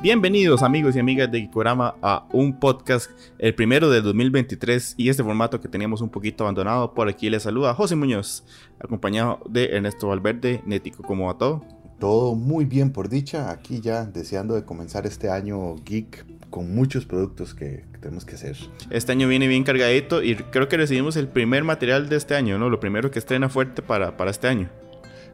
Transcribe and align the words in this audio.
Bienvenidos 0.00 0.62
amigos 0.62 0.94
y 0.94 1.00
amigas 1.00 1.28
de 1.32 1.40
Gikorama 1.40 1.96
a 2.02 2.24
un 2.32 2.60
podcast, 2.60 3.10
el 3.36 3.52
primero 3.56 3.90
del 3.90 4.04
2023 4.04 4.94
y 4.96 5.08
este 5.08 5.24
formato 5.24 5.60
que 5.60 5.66
teníamos 5.66 6.00
un 6.02 6.08
poquito 6.08 6.44
abandonado. 6.44 6.94
Por 6.94 7.08
aquí 7.08 7.28
les 7.28 7.42
saluda 7.42 7.74
José 7.74 7.96
Muñoz, 7.96 8.44
acompañado 8.78 9.40
de 9.50 9.64
Ernesto 9.74 10.06
Valverde, 10.06 10.62
Nético. 10.64 11.02
¿Cómo 11.02 11.26
va 11.26 11.36
todo? 11.36 11.64
Todo 11.98 12.36
muy 12.36 12.64
bien 12.64 12.92
por 12.92 13.08
dicha, 13.08 13.50
aquí 13.50 13.80
ya 13.80 14.04
deseando 14.04 14.54
de 14.54 14.64
comenzar 14.64 15.04
este 15.04 15.30
año 15.30 15.74
geek 15.84 16.24
con 16.48 16.72
muchos 16.72 17.04
productos 17.04 17.52
que, 17.54 17.84
tenemos 18.00 18.24
que 18.24 18.36
hacer. 18.36 18.56
Este 18.90 19.10
año 19.10 19.26
viene 19.26 19.48
bien 19.48 19.64
cargadito 19.64 20.22
y 20.22 20.36
creo 20.36 20.68
que 20.68 20.76
recibimos 20.76 21.16
el 21.16 21.26
primer 21.26 21.64
material 21.64 22.08
de 22.08 22.14
este 22.14 22.36
año, 22.36 22.56
¿no? 22.56 22.70
Lo 22.70 22.78
primero 22.78 23.10
que 23.10 23.18
estrena 23.18 23.48
fuerte 23.48 23.82
para, 23.82 24.16
para 24.16 24.30
este 24.30 24.46
año. 24.46 24.70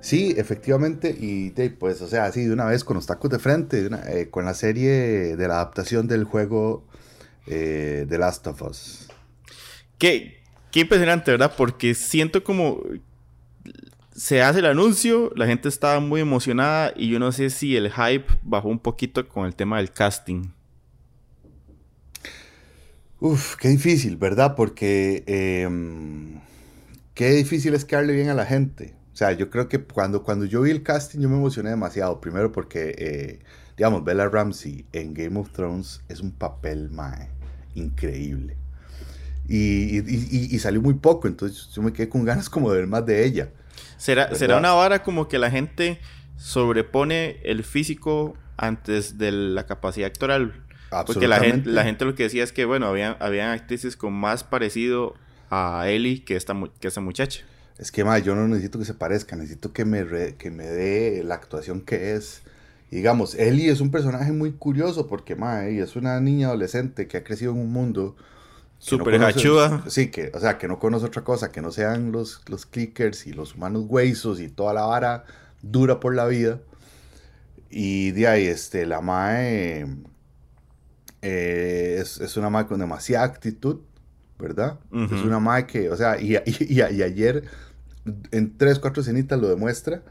Sí, 0.04 0.34
efectivamente, 0.36 1.16
y 1.18 1.48
pues, 1.78 2.02
o 2.02 2.06
sea, 2.06 2.26
así 2.26 2.44
de 2.44 2.52
una 2.52 2.66
vez 2.66 2.84
con 2.84 2.94
los 2.94 3.06
tacos 3.06 3.30
de 3.30 3.38
frente, 3.38 3.88
eh, 4.08 4.28
con 4.28 4.44
la 4.44 4.52
serie 4.52 5.34
de 5.34 5.48
la 5.48 5.54
adaptación 5.54 6.06
del 6.06 6.24
juego 6.24 6.84
eh, 7.46 8.04
The 8.06 8.18
Last 8.18 8.46
of 8.46 8.60
Us. 8.60 9.08
Qué, 9.96 10.42
qué 10.70 10.80
impresionante, 10.80 11.30
¿verdad? 11.30 11.54
Porque 11.56 11.94
siento 11.94 12.44
como 12.44 12.82
se 14.14 14.42
hace 14.42 14.58
el 14.58 14.66
anuncio, 14.66 15.32
la 15.36 15.46
gente 15.46 15.70
estaba 15.70 16.00
muy 16.00 16.20
emocionada 16.20 16.92
y 16.94 17.08
yo 17.08 17.18
no 17.18 17.32
sé 17.32 17.48
si 17.48 17.74
el 17.74 17.90
hype 17.90 18.26
bajó 18.42 18.68
un 18.68 18.80
poquito 18.80 19.26
con 19.26 19.46
el 19.46 19.54
tema 19.54 19.78
del 19.78 19.90
casting. 19.90 20.50
Uf, 23.20 23.56
qué 23.56 23.68
difícil, 23.68 24.18
¿verdad? 24.18 24.54
Porque 24.54 25.24
em, 25.26 26.40
qué 27.14 27.30
difícil 27.30 27.72
es 27.72 27.86
que 27.86 27.98
bien 28.02 28.28
a 28.28 28.34
la 28.34 28.44
gente. 28.44 29.02
O 29.14 29.16
sea, 29.16 29.30
yo 29.30 29.48
creo 29.48 29.68
que 29.68 29.80
cuando, 29.80 30.24
cuando 30.24 30.44
yo 30.44 30.62
vi 30.62 30.72
el 30.72 30.82
casting 30.82 31.20
yo 31.20 31.28
me 31.28 31.36
emocioné 31.36 31.70
demasiado. 31.70 32.20
Primero 32.20 32.50
porque, 32.50 32.96
eh, 32.98 33.38
digamos, 33.76 34.02
Bella 34.02 34.28
Ramsey 34.28 34.86
en 34.92 35.14
Game 35.14 35.38
of 35.38 35.50
Thrones 35.52 36.02
es 36.08 36.18
un 36.18 36.32
papel 36.32 36.90
mae, 36.90 37.30
increíble. 37.76 38.56
Y, 39.46 39.98
y, 40.52 40.58
salió 40.58 40.82
muy 40.82 40.94
poco, 40.94 41.28
entonces 41.28 41.68
yo 41.72 41.82
me 41.82 41.92
quedé 41.92 42.08
con 42.08 42.24
ganas 42.24 42.50
como 42.50 42.72
de 42.72 42.78
ver 42.78 42.86
más 42.88 43.06
de 43.06 43.24
ella. 43.24 43.50
¿Será, 43.98 44.34
¿será 44.34 44.56
una 44.56 44.72
vara 44.72 45.04
como 45.04 45.28
que 45.28 45.38
la 45.38 45.50
gente 45.50 46.00
sobrepone 46.36 47.38
el 47.44 47.62
físico 47.62 48.34
antes 48.56 49.16
de 49.16 49.30
la 49.30 49.64
capacidad 49.66 50.08
actoral? 50.08 50.64
Porque 51.06 51.28
la 51.28 51.38
gente, 51.38 51.70
la 51.70 51.84
gente 51.84 52.04
lo 52.04 52.16
que 52.16 52.24
decía 52.24 52.42
es 52.42 52.52
que, 52.52 52.64
bueno, 52.64 52.86
había, 52.86 53.12
habían 53.20 53.50
actrices 53.50 53.96
con 53.96 54.12
más 54.12 54.42
parecido 54.42 55.14
a 55.50 55.84
Ellie 55.88 56.24
que 56.24 56.34
esta, 56.34 56.56
que 56.80 56.88
esta 56.88 57.00
muchacha 57.00 57.44
es 57.78 57.90
que, 57.90 58.04
ma, 58.04 58.18
yo 58.18 58.34
no 58.34 58.46
necesito 58.46 58.78
que 58.78 58.84
se 58.84 58.94
parezca, 58.94 59.36
necesito 59.36 59.72
que 59.72 59.84
me, 59.84 60.34
que 60.36 60.50
me 60.50 60.64
dé 60.66 61.22
la 61.24 61.34
actuación 61.34 61.80
que 61.80 62.14
es. 62.14 62.42
digamos, 62.90 63.34
Ellie 63.34 63.70
es 63.70 63.80
un 63.80 63.90
personaje 63.90 64.32
muy 64.32 64.52
curioso 64.52 65.06
porque, 65.06 65.34
ma, 65.34 65.66
ella 65.66 65.84
es 65.84 65.96
una 65.96 66.20
niña 66.20 66.48
adolescente 66.48 67.08
que 67.08 67.16
ha 67.16 67.24
crecido 67.24 67.52
en 67.52 67.58
un 67.58 67.72
mundo... 67.72 68.16
Súper 68.78 69.18
no 69.18 69.26
Sí, 69.88 70.08
que, 70.10 70.30
o 70.34 70.40
sea, 70.40 70.58
que 70.58 70.68
no 70.68 70.78
conoce 70.78 71.06
otra 71.06 71.24
cosa, 71.24 71.50
que 71.50 71.62
no 71.62 71.70
sean 71.70 72.12
los, 72.12 72.42
los 72.48 72.66
clickers 72.66 73.26
y 73.26 73.32
los 73.32 73.54
humanos 73.54 73.86
huesos 73.88 74.40
y 74.40 74.48
toda 74.48 74.74
la 74.74 74.82
vara 74.82 75.24
dura 75.62 76.00
por 76.00 76.14
la 76.14 76.26
vida. 76.26 76.60
Y 77.70 78.12
de 78.12 78.28
ahí, 78.28 78.46
este, 78.46 78.84
la 78.86 79.00
mae 79.00 79.86
eh, 81.22 81.98
es, 82.00 82.20
es, 82.20 82.36
una 82.36 82.50
mae 82.50 82.66
con 82.66 82.78
demasiada 82.78 83.24
actitud, 83.24 83.80
¿verdad? 84.38 84.78
Es 84.92 85.22
una 85.22 85.38
mae 85.38 85.66
que, 85.66 85.90
o 85.90 85.96
sea, 85.96 86.20
y, 86.20 86.36
y, 86.36 86.66
y 86.68 86.80
ayer 86.80 87.44
en 88.30 88.56
tres, 88.56 88.78
cuatro 88.78 89.02
escenitas 89.02 89.40
lo 89.40 89.48
demuestra. 89.48 90.02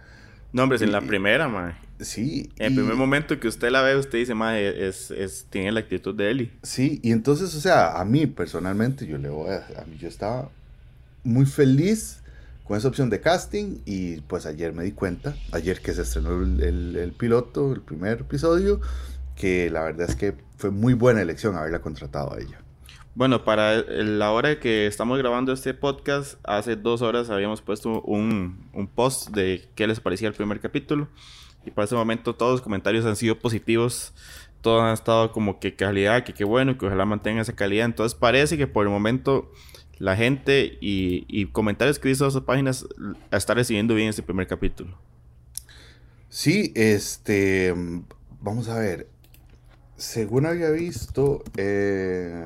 No, 0.51 0.63
hombre, 0.63 0.75
es 0.75 0.81
en 0.81 0.91
la 0.91 1.01
primera, 1.01 1.47
mae. 1.47 1.75
Sí. 1.99 2.51
En 2.57 2.67
el 2.67 2.75
primer 2.75 2.95
momento 2.95 3.39
que 3.39 3.47
usted 3.47 3.71
la 3.71 3.81
ve, 3.81 3.95
usted 3.95 4.19
dice, 4.19 4.35
mae, 4.35 4.87
es, 4.87 5.09
es, 5.11 5.47
tiene 5.49 5.71
la 5.71 5.79
actitud 5.79 6.15
de 6.15 6.29
Ellie. 6.29 6.51
Sí, 6.61 6.99
y 7.01 7.11
entonces, 7.11 7.55
o 7.55 7.59
sea, 7.59 7.99
a 7.99 8.05
mí 8.05 8.27
personalmente, 8.27 9.07
yo 9.07 9.17
le 9.17 9.29
voy 9.29 9.49
a, 9.51 9.81
a 9.81 9.85
mí 9.85 9.97
yo 9.97 10.07
estaba 10.07 10.49
muy 11.23 11.45
feliz 11.45 12.23
con 12.63 12.77
esa 12.77 12.87
opción 12.87 13.09
de 13.09 13.19
casting 13.19 13.79
y 13.85 14.21
pues 14.21 14.45
ayer 14.45 14.73
me 14.73 14.83
di 14.83 14.91
cuenta, 14.91 15.35
ayer 15.51 15.81
que 15.81 15.93
se 15.93 16.03
estrenó 16.03 16.41
el, 16.41 16.95
el, 16.95 17.11
piloto, 17.11 17.73
el 17.73 17.81
primer 17.81 18.21
episodio, 18.21 18.79
que 19.35 19.69
la 19.69 19.83
verdad 19.83 20.09
es 20.09 20.15
que 20.15 20.35
fue 20.57 20.71
muy 20.71 20.93
buena 20.93 21.21
elección 21.21 21.55
haberla 21.55 21.79
contratado 21.79 22.33
a 22.33 22.39
ella. 22.39 22.59
Bueno, 23.15 23.43
para 23.43 23.83
la 23.83 24.31
hora 24.31 24.59
que 24.59 24.87
estamos 24.87 25.19
grabando 25.19 25.53
este 25.53 25.75
podcast, 25.75 26.39
hace 26.43 26.75
dos 26.75 27.03
horas 27.03 27.29
habíamos 27.29 27.61
puesto 27.61 28.01
un, 28.01 28.67
un, 28.73 28.87
post 28.87 29.29
de 29.29 29.69
qué 29.75 29.85
les 29.85 29.99
parecía 29.99 30.27
el 30.27 30.33
primer 30.33 30.59
capítulo. 30.59 31.07
Y 31.63 31.69
para 31.69 31.85
ese 31.85 31.93
momento 31.93 32.33
todos 32.33 32.53
los 32.53 32.61
comentarios 32.61 33.05
han 33.05 33.15
sido 33.15 33.37
positivos. 33.37 34.13
Todos 34.61 34.81
han 34.81 34.93
estado 34.93 35.31
como 35.31 35.59
que 35.59 35.75
calidad, 35.75 36.23
que 36.23 36.33
qué 36.33 36.43
bueno, 36.43 36.75
que 36.75 36.87
ojalá 36.87 37.05
mantenga 37.05 37.43
esa 37.43 37.55
calidad. 37.55 37.85
Entonces 37.85 38.17
parece 38.17 38.57
que 38.57 38.65
por 38.65 38.87
el 38.87 38.91
momento 38.91 39.51
la 39.99 40.15
gente 40.15 40.79
y, 40.81 41.25
y 41.27 41.45
comentarios 41.45 41.99
que 41.99 42.09
hizo 42.09 42.25
esas 42.25 42.41
páginas 42.41 42.87
está 43.31 43.53
recibiendo 43.53 43.93
bien 43.93 44.09
este 44.09 44.23
primer 44.23 44.47
capítulo. 44.47 44.97
Sí, 46.29 46.71
este... 46.73 47.75
Vamos 48.41 48.67
a 48.69 48.77
ver 48.79 49.12
según 50.03 50.45
había 50.45 50.69
visto, 50.69 51.43
eh, 51.55 52.45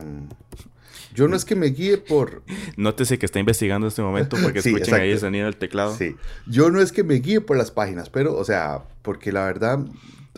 yo 1.13 1.27
no 1.27 1.35
es 1.35 1.43
que 1.43 1.55
me 1.55 1.67
guíe 1.67 1.97
por... 1.97 2.43
Nótese 2.77 3.17
que 3.17 3.25
está 3.25 3.39
investigando 3.39 3.87
en 3.87 3.89
este 3.89 4.03
momento 4.03 4.37
porque 4.41 4.59
escuchen 4.65 4.93
ahí 4.93 5.11
el 5.11 5.19
sonido 5.19 5.45
del 5.45 5.57
teclado. 5.57 5.95
Sí, 5.95 6.15
yo 6.45 6.69
no 6.69 6.79
es 6.79 6.91
que 6.91 7.03
me 7.03 7.15
guíe 7.15 7.41
por 7.41 7.57
las 7.57 7.71
páginas, 7.71 8.09
pero, 8.09 8.37
o 8.37 8.45
sea, 8.45 8.83
porque 9.01 9.31
la 9.31 9.43
verdad, 9.45 9.79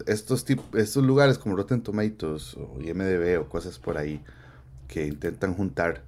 estos, 0.07 0.46
estos 0.75 1.03
lugares 1.03 1.38
como 1.38 1.57
Rotten 1.57 1.81
Tomatoes 1.81 2.56
o 2.56 2.80
IMDB 2.81 3.41
o 3.41 3.50
cosas 3.50 3.78
por 3.80 3.97
ahí 3.97 4.22
que 4.88 5.06
intentan 5.06 5.53
juntar... 5.53 6.03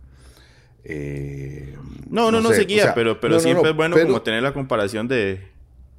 Eh, 0.83 1.77
no, 2.09 2.31
no, 2.31 2.41
no, 2.41 2.49
se 2.49 2.63
guía, 2.63 2.93
pero, 2.95 3.19
pero 3.19 3.39
siempre 3.39 3.69
es 3.69 3.75
bueno 3.75 3.97
como 4.01 4.21
tener 4.23 4.41
la 4.41 4.53
comparación 4.53 5.07
de 5.07 5.51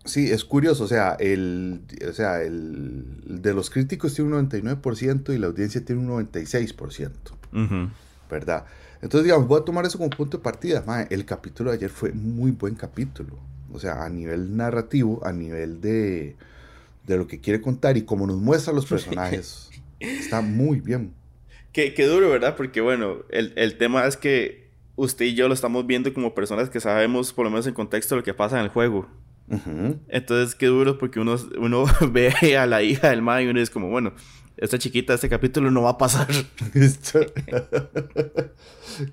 Sí, 0.05 0.31
es 0.31 0.45
curioso, 0.45 0.85
o 0.85 0.89
sea, 0.89 1.17
el, 1.21 1.83
o 2.09 2.13
sea, 2.13 2.43
el 2.43 3.05
de 3.25 3.55
los 3.55 3.71
críticos 3.71 4.15
tiene 4.15 4.35
un 4.35 4.49
99% 4.49 5.33
y 5.33 5.39
la 5.39 5.47
audiencia 5.47 5.85
tiene 5.85 6.03
un 6.03 6.29
96%, 6.29 7.11
¿verdad? 8.29 8.65
Entonces, 9.01 9.25
digamos, 9.25 9.47
voy 9.47 9.61
a 9.61 9.65
tomar 9.65 9.85
eso 9.85 9.99
como 9.99 10.11
punto 10.11 10.39
de 10.39 10.43
partida. 10.43 10.85
el 11.09 11.25
capítulo 11.25 11.71
de 11.71 11.77
ayer 11.77 11.91
fue 11.91 12.13
muy 12.13 12.51
buen 12.51 12.75
capítulo, 12.75 13.39
o 13.73 13.79
sea, 13.79 14.05
a 14.05 14.09
nivel 14.09 14.57
narrativo, 14.57 15.25
a 15.25 15.33
nivel 15.33 15.81
de, 15.81 16.35
de 17.07 17.17
lo 17.17 17.29
que 17.29 17.41
quiere 17.41 17.61
contar 17.61 17.97
y 17.97 18.03
como 18.03 18.27
nos 18.27 18.39
muestra 18.39 18.73
los 18.73 18.87
personajes, 18.89 19.71
está 20.01 20.41
muy 20.41 20.81
bien. 20.81 21.15
Qué, 21.73 21.95
qué, 21.95 22.07
duro, 22.07 22.29
¿verdad? 22.29 22.57
Porque, 22.57 22.81
bueno, 22.81 23.19
el, 23.31 23.53
el 23.57 23.79
tema 23.79 24.05
es 24.07 24.17
que 24.17 24.69
usted 24.97 25.27
y 25.27 25.35
yo 25.35 25.47
lo 25.49 25.55
estamos 25.55 25.87
viendo 25.87 26.13
como 26.13 26.35
personas 26.35 26.71
que 26.71 26.81
sabemos, 26.81 27.33
por 27.33 27.45
lo 27.45 27.51
menos 27.51 27.67
en 27.69 27.75
contexto, 27.75 28.17
lo 28.17 28.25
que 28.25 28.35
pasa 28.35 28.59
en 28.59 28.65
el 28.65 28.69
juego. 28.69 29.09
Entonces, 30.09 30.55
qué 30.55 30.67
duro 30.67 30.99
porque 30.99 31.21
uno, 31.21 31.37
uno 31.59 31.85
ve 32.11 32.57
a 32.57 32.67
la 32.67 32.83
hija 32.83 33.11
del 33.11 33.23
man 33.23 33.43
y 33.43 33.49
uno 33.49 33.61
es 33.61 33.71
como, 33.71 33.89
bueno, 33.89 34.13
esta 34.57 34.79
chiquita, 34.79 35.15
este 35.15 35.29
capítulo 35.29 35.71
no 35.71 35.83
va 35.83 35.91
a 35.91 35.99
pasar. 35.99 36.29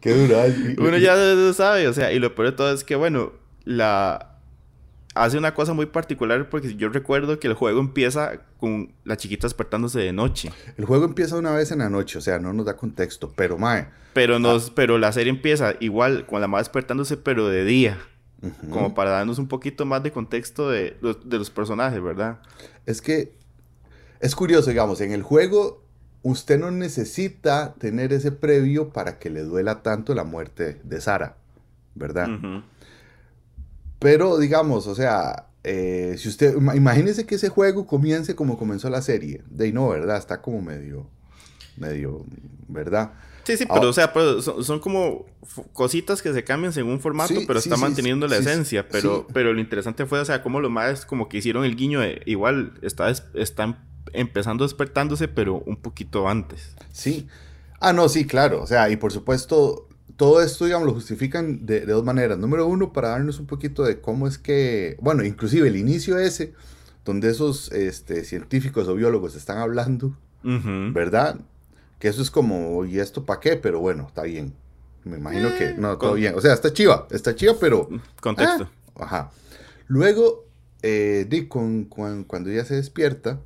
qué 0.01 0.13
duro. 0.13 0.37
uno 0.77 0.97
ya 0.97 1.15
lo 1.15 1.53
sabe, 1.53 1.87
o 1.87 1.93
sea, 1.93 2.11
y 2.13 2.19
lo 2.19 2.35
peor 2.35 2.51
de 2.51 2.57
todo 2.57 2.71
es 2.73 2.83
que, 2.83 2.95
bueno, 2.95 3.33
la... 3.65 4.25
Hace 5.15 5.39
una 5.39 5.55
cosa 5.55 5.73
muy 5.73 5.87
particular 5.87 6.49
porque 6.49 6.75
yo 6.75 6.89
recuerdo 6.89 7.39
que 7.39 7.47
el 7.47 7.55
juego 7.55 7.79
empieza 7.79 8.41
con 8.57 8.93
la 9.03 9.17
chiquita 9.17 9.47
despertándose 9.47 9.99
de 9.99 10.13
noche. 10.13 10.51
El 10.77 10.85
juego 10.85 11.03
empieza 11.03 11.35
una 11.35 11.51
vez 11.51 11.71
en 11.71 11.79
la 11.79 11.89
noche, 11.89 12.19
o 12.19 12.21
sea, 12.21 12.37
no 12.39 12.53
nos 12.53 12.67
da 12.67 12.77
contexto, 12.77 13.33
pero 13.35 13.57
mae. 13.57 13.87
Pero 14.13 14.37
nos, 14.37 14.69
ah. 14.69 14.73
pero 14.75 14.99
la 14.99 15.11
serie 15.11 15.31
empieza 15.31 15.73
igual 15.79 16.27
con 16.27 16.41
la 16.41 16.47
madre 16.47 16.65
despertándose, 16.65 17.17
pero 17.17 17.47
de 17.47 17.65
día. 17.65 17.97
Como 18.71 18.93
para 18.93 19.11
darnos 19.11 19.37
un 19.37 19.47
poquito 19.47 19.85
más 19.85 20.01
de 20.01 20.11
contexto 20.11 20.69
de, 20.69 20.95
de 21.25 21.37
los 21.37 21.49
personajes, 21.49 22.01
¿verdad? 22.01 22.39
Es 22.85 23.01
que 23.01 23.33
es 24.19 24.35
curioso, 24.35 24.69
digamos, 24.69 25.01
en 25.01 25.11
el 25.11 25.23
juego 25.23 25.83
usted 26.21 26.59
no 26.59 26.71
necesita 26.71 27.73
tener 27.75 28.13
ese 28.13 28.31
previo 28.31 28.89
para 28.89 29.19
que 29.19 29.29
le 29.29 29.41
duela 29.41 29.81
tanto 29.81 30.13
la 30.13 30.23
muerte 30.23 30.79
de 30.83 31.01
Sara, 31.01 31.37
¿verdad? 31.95 32.29
Pero 33.99 34.37
digamos, 34.37 34.87
o 34.87 34.95
sea, 34.95 35.47
eh, 35.63 36.15
si 36.17 36.29
usted, 36.29 36.55
imagínese 36.55 37.25
que 37.25 37.35
ese 37.35 37.49
juego 37.49 37.85
comience 37.85 38.35
como 38.35 38.57
comenzó 38.57 38.89
la 38.89 39.01
serie, 39.01 39.43
de 39.49 39.71
no, 39.71 39.89
¿verdad? 39.89 40.17
Está 40.17 40.41
como 40.41 40.61
medio, 40.61 41.07
medio, 41.77 42.25
¿verdad? 42.67 43.13
Sí, 43.49 43.57
sí, 43.57 43.65
pero 43.65 43.89
o 43.89 43.93
sea, 43.93 44.13
pues, 44.13 44.45
son, 44.45 44.79
como 44.79 45.25
cositas 45.73 46.21
que 46.21 46.31
se 46.33 46.43
cambian 46.43 46.71
según 46.71 46.99
formato, 46.99 47.33
pero 47.47 47.57
está 47.57 47.77
manteniendo 47.77 48.27
la 48.27 48.37
esencia. 48.37 48.87
Pero, 48.87 49.25
pero 49.33 49.53
lo 49.53 49.59
interesante 49.59 50.05
fue, 50.05 50.19
o 50.19 50.25
sea, 50.25 50.43
como 50.43 50.59
los 50.59 50.69
más 50.69 51.05
como 51.05 51.27
que 51.29 51.37
hicieron 51.37 51.65
el 51.65 51.75
guiño 51.75 51.99
de, 51.99 52.21
igual, 52.25 52.73
está, 52.83 53.11
están 53.33 53.83
empezando 54.13 54.63
despertándose, 54.63 55.27
pero 55.27 55.55
un 55.65 55.77
poquito 55.77 56.29
antes. 56.29 56.75
Sí. 56.91 57.27
Ah, 57.79 57.91
no, 57.91 58.07
sí, 58.07 58.25
claro. 58.25 58.61
O 58.61 58.67
sea, 58.67 58.89
y 58.91 58.97
por 58.97 59.11
supuesto, 59.11 59.87
todo 60.15 60.43
esto, 60.43 60.65
digamos, 60.65 60.85
lo 60.85 60.93
justifican 60.93 61.65
de, 61.65 61.81
de 61.81 61.93
dos 61.93 62.03
maneras. 62.03 62.37
Número 62.37 62.67
uno, 62.67 62.93
para 62.93 63.09
darnos 63.09 63.39
un 63.39 63.47
poquito 63.47 63.83
de 63.83 63.99
cómo 63.99 64.27
es 64.27 64.37
que, 64.37 64.95
bueno, 65.01 65.23
inclusive 65.23 65.67
el 65.67 65.75
inicio 65.75 66.19
ese, 66.19 66.53
donde 67.03 67.31
esos 67.31 67.71
este, 67.71 68.25
científicos 68.25 68.87
o 68.87 68.93
biólogos 68.93 69.35
están 69.35 69.57
hablando 69.57 70.15
¿verdad? 70.43 71.39
Que 71.99 72.07
eso 72.07 72.21
es 72.21 72.31
como, 72.31 72.85
¿y 72.85 72.99
esto 72.99 73.25
para 73.25 73.39
qué? 73.39 73.55
Pero 73.57 73.79
bueno, 73.79 74.05
está 74.07 74.23
bien. 74.23 74.53
Me 75.03 75.17
imagino 75.17 75.49
que, 75.57 75.73
no, 75.73 75.97
todo 75.97 76.13
bien. 76.13 76.33
O 76.35 76.41
sea, 76.41 76.53
está 76.53 76.71
chiva, 76.73 77.07
está 77.11 77.35
chiva, 77.35 77.55
pero... 77.59 77.89
Contexto. 78.21 78.69
Ah, 78.95 79.03
ajá. 79.03 79.31
Luego, 79.87 80.45
eh, 80.81 81.25
Dick, 81.29 81.47
con, 81.49 81.85
cuando 81.85 82.49
ella 82.49 82.65
se 82.65 82.75
despierta, 82.75 83.39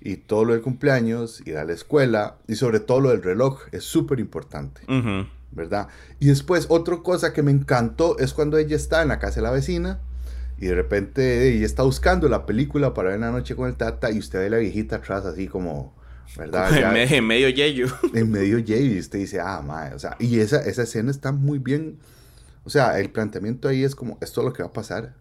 y 0.00 0.16
todo 0.16 0.44
lo 0.44 0.52
del 0.52 0.62
cumpleaños, 0.62 1.42
ir 1.46 1.56
a 1.58 1.64
la 1.64 1.72
escuela, 1.72 2.36
y 2.48 2.56
sobre 2.56 2.80
todo 2.80 3.00
lo 3.00 3.10
del 3.10 3.22
reloj, 3.22 3.62
es 3.72 3.84
súper 3.84 4.20
importante. 4.20 4.82
¿Verdad? 5.50 5.88
Y 6.18 6.28
después, 6.28 6.66
otra 6.70 6.96
cosa 6.98 7.32
que 7.32 7.42
me 7.42 7.50
encantó 7.50 8.18
es 8.18 8.32
cuando 8.32 8.56
ella 8.56 8.74
está 8.74 9.02
en 9.02 9.08
la 9.08 9.18
casa 9.18 9.36
de 9.36 9.42
la 9.42 9.50
vecina 9.50 10.00
y 10.58 10.66
de 10.66 10.74
repente 10.74 11.48
ella 11.48 11.66
está 11.66 11.82
buscando 11.82 12.28
la 12.28 12.46
película 12.46 12.94
para 12.94 13.08
ver 13.08 13.16
en 13.16 13.22
la 13.22 13.32
noche 13.32 13.54
con 13.54 13.68
el 13.68 13.76
tata 13.76 14.10
y 14.10 14.18
usted 14.18 14.38
ve 14.38 14.46
a 14.46 14.50
la 14.50 14.56
viejita 14.58 14.96
atrás 14.96 15.26
así 15.26 15.48
como, 15.48 15.94
¿verdad? 16.36 16.96
en 17.12 17.26
medio 17.26 17.48
yeyo. 17.48 17.86
En 18.14 18.30
medio 18.30 18.58
yeyo 18.58 18.94
y 18.94 18.98
usted 18.98 19.18
dice, 19.18 19.40
ah, 19.40 19.62
madre, 19.62 19.94
o 19.94 19.98
sea, 19.98 20.16
y 20.18 20.40
esa, 20.40 20.60
esa 20.62 20.82
escena 20.82 21.10
está 21.10 21.32
muy 21.32 21.58
bien, 21.58 21.98
o 22.64 22.70
sea, 22.70 22.98
el 23.00 23.10
planteamiento 23.10 23.68
ahí 23.68 23.84
es 23.84 23.94
como, 23.94 24.18
esto 24.20 24.40
es 24.40 24.46
lo 24.46 24.52
que 24.52 24.62
va 24.62 24.68
a 24.68 24.72
pasar. 24.72 25.14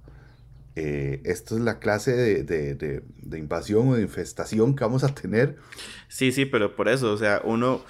Eh, 0.78 1.22
esto 1.26 1.58
es 1.58 1.62
la 1.62 1.80
clase 1.80 2.16
de, 2.16 2.44
de, 2.44 3.04
de 3.18 3.38
invasión 3.38 3.90
o 3.90 3.96
de 3.96 4.04
infestación 4.04 4.74
que 4.74 4.86
vamos 4.86 5.04
a 5.04 5.14
tener. 5.14 5.58
Sí, 6.08 6.32
sí, 6.32 6.46
pero 6.46 6.78
por 6.78 6.88
eso, 6.88 7.12
o 7.12 7.18
sea, 7.18 7.42
uno 7.44 7.82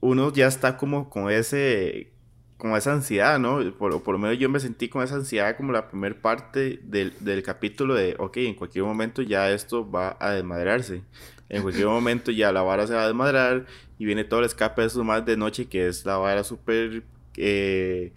uno 0.00 0.32
ya 0.32 0.46
está 0.46 0.76
como 0.76 1.10
con 1.10 1.30
ese 1.30 2.12
con 2.56 2.74
esa 2.74 2.92
ansiedad, 2.92 3.38
¿no? 3.38 3.60
Por, 3.78 4.02
por 4.02 4.14
lo 4.14 4.18
menos 4.18 4.36
yo 4.38 4.48
me 4.48 4.58
sentí 4.58 4.88
con 4.88 5.04
esa 5.04 5.14
ansiedad 5.14 5.56
como 5.56 5.70
la 5.70 5.88
primera 5.88 6.20
parte 6.20 6.80
del, 6.82 7.14
del, 7.20 7.44
capítulo 7.44 7.94
de, 7.94 8.16
ok, 8.18 8.36
en 8.38 8.54
cualquier 8.54 8.84
momento 8.84 9.22
ya 9.22 9.48
esto 9.50 9.88
va 9.88 10.16
a 10.18 10.32
desmadrarse. 10.32 11.02
En 11.48 11.62
cualquier 11.62 11.86
momento 11.86 12.30
ya 12.30 12.52
la 12.52 12.62
vara 12.62 12.86
se 12.86 12.94
va 12.94 13.04
a 13.04 13.06
desmadrar 13.06 13.66
y 13.98 14.04
viene 14.04 14.24
todo 14.24 14.40
el 14.40 14.46
escape 14.46 14.82
de 14.82 14.90
su 14.90 15.02
más 15.02 15.24
de 15.24 15.36
noche, 15.36 15.66
que 15.66 15.88
es 15.88 16.04
la 16.04 16.18
vara 16.18 16.44
súper 16.44 17.02
eh, 17.36 18.12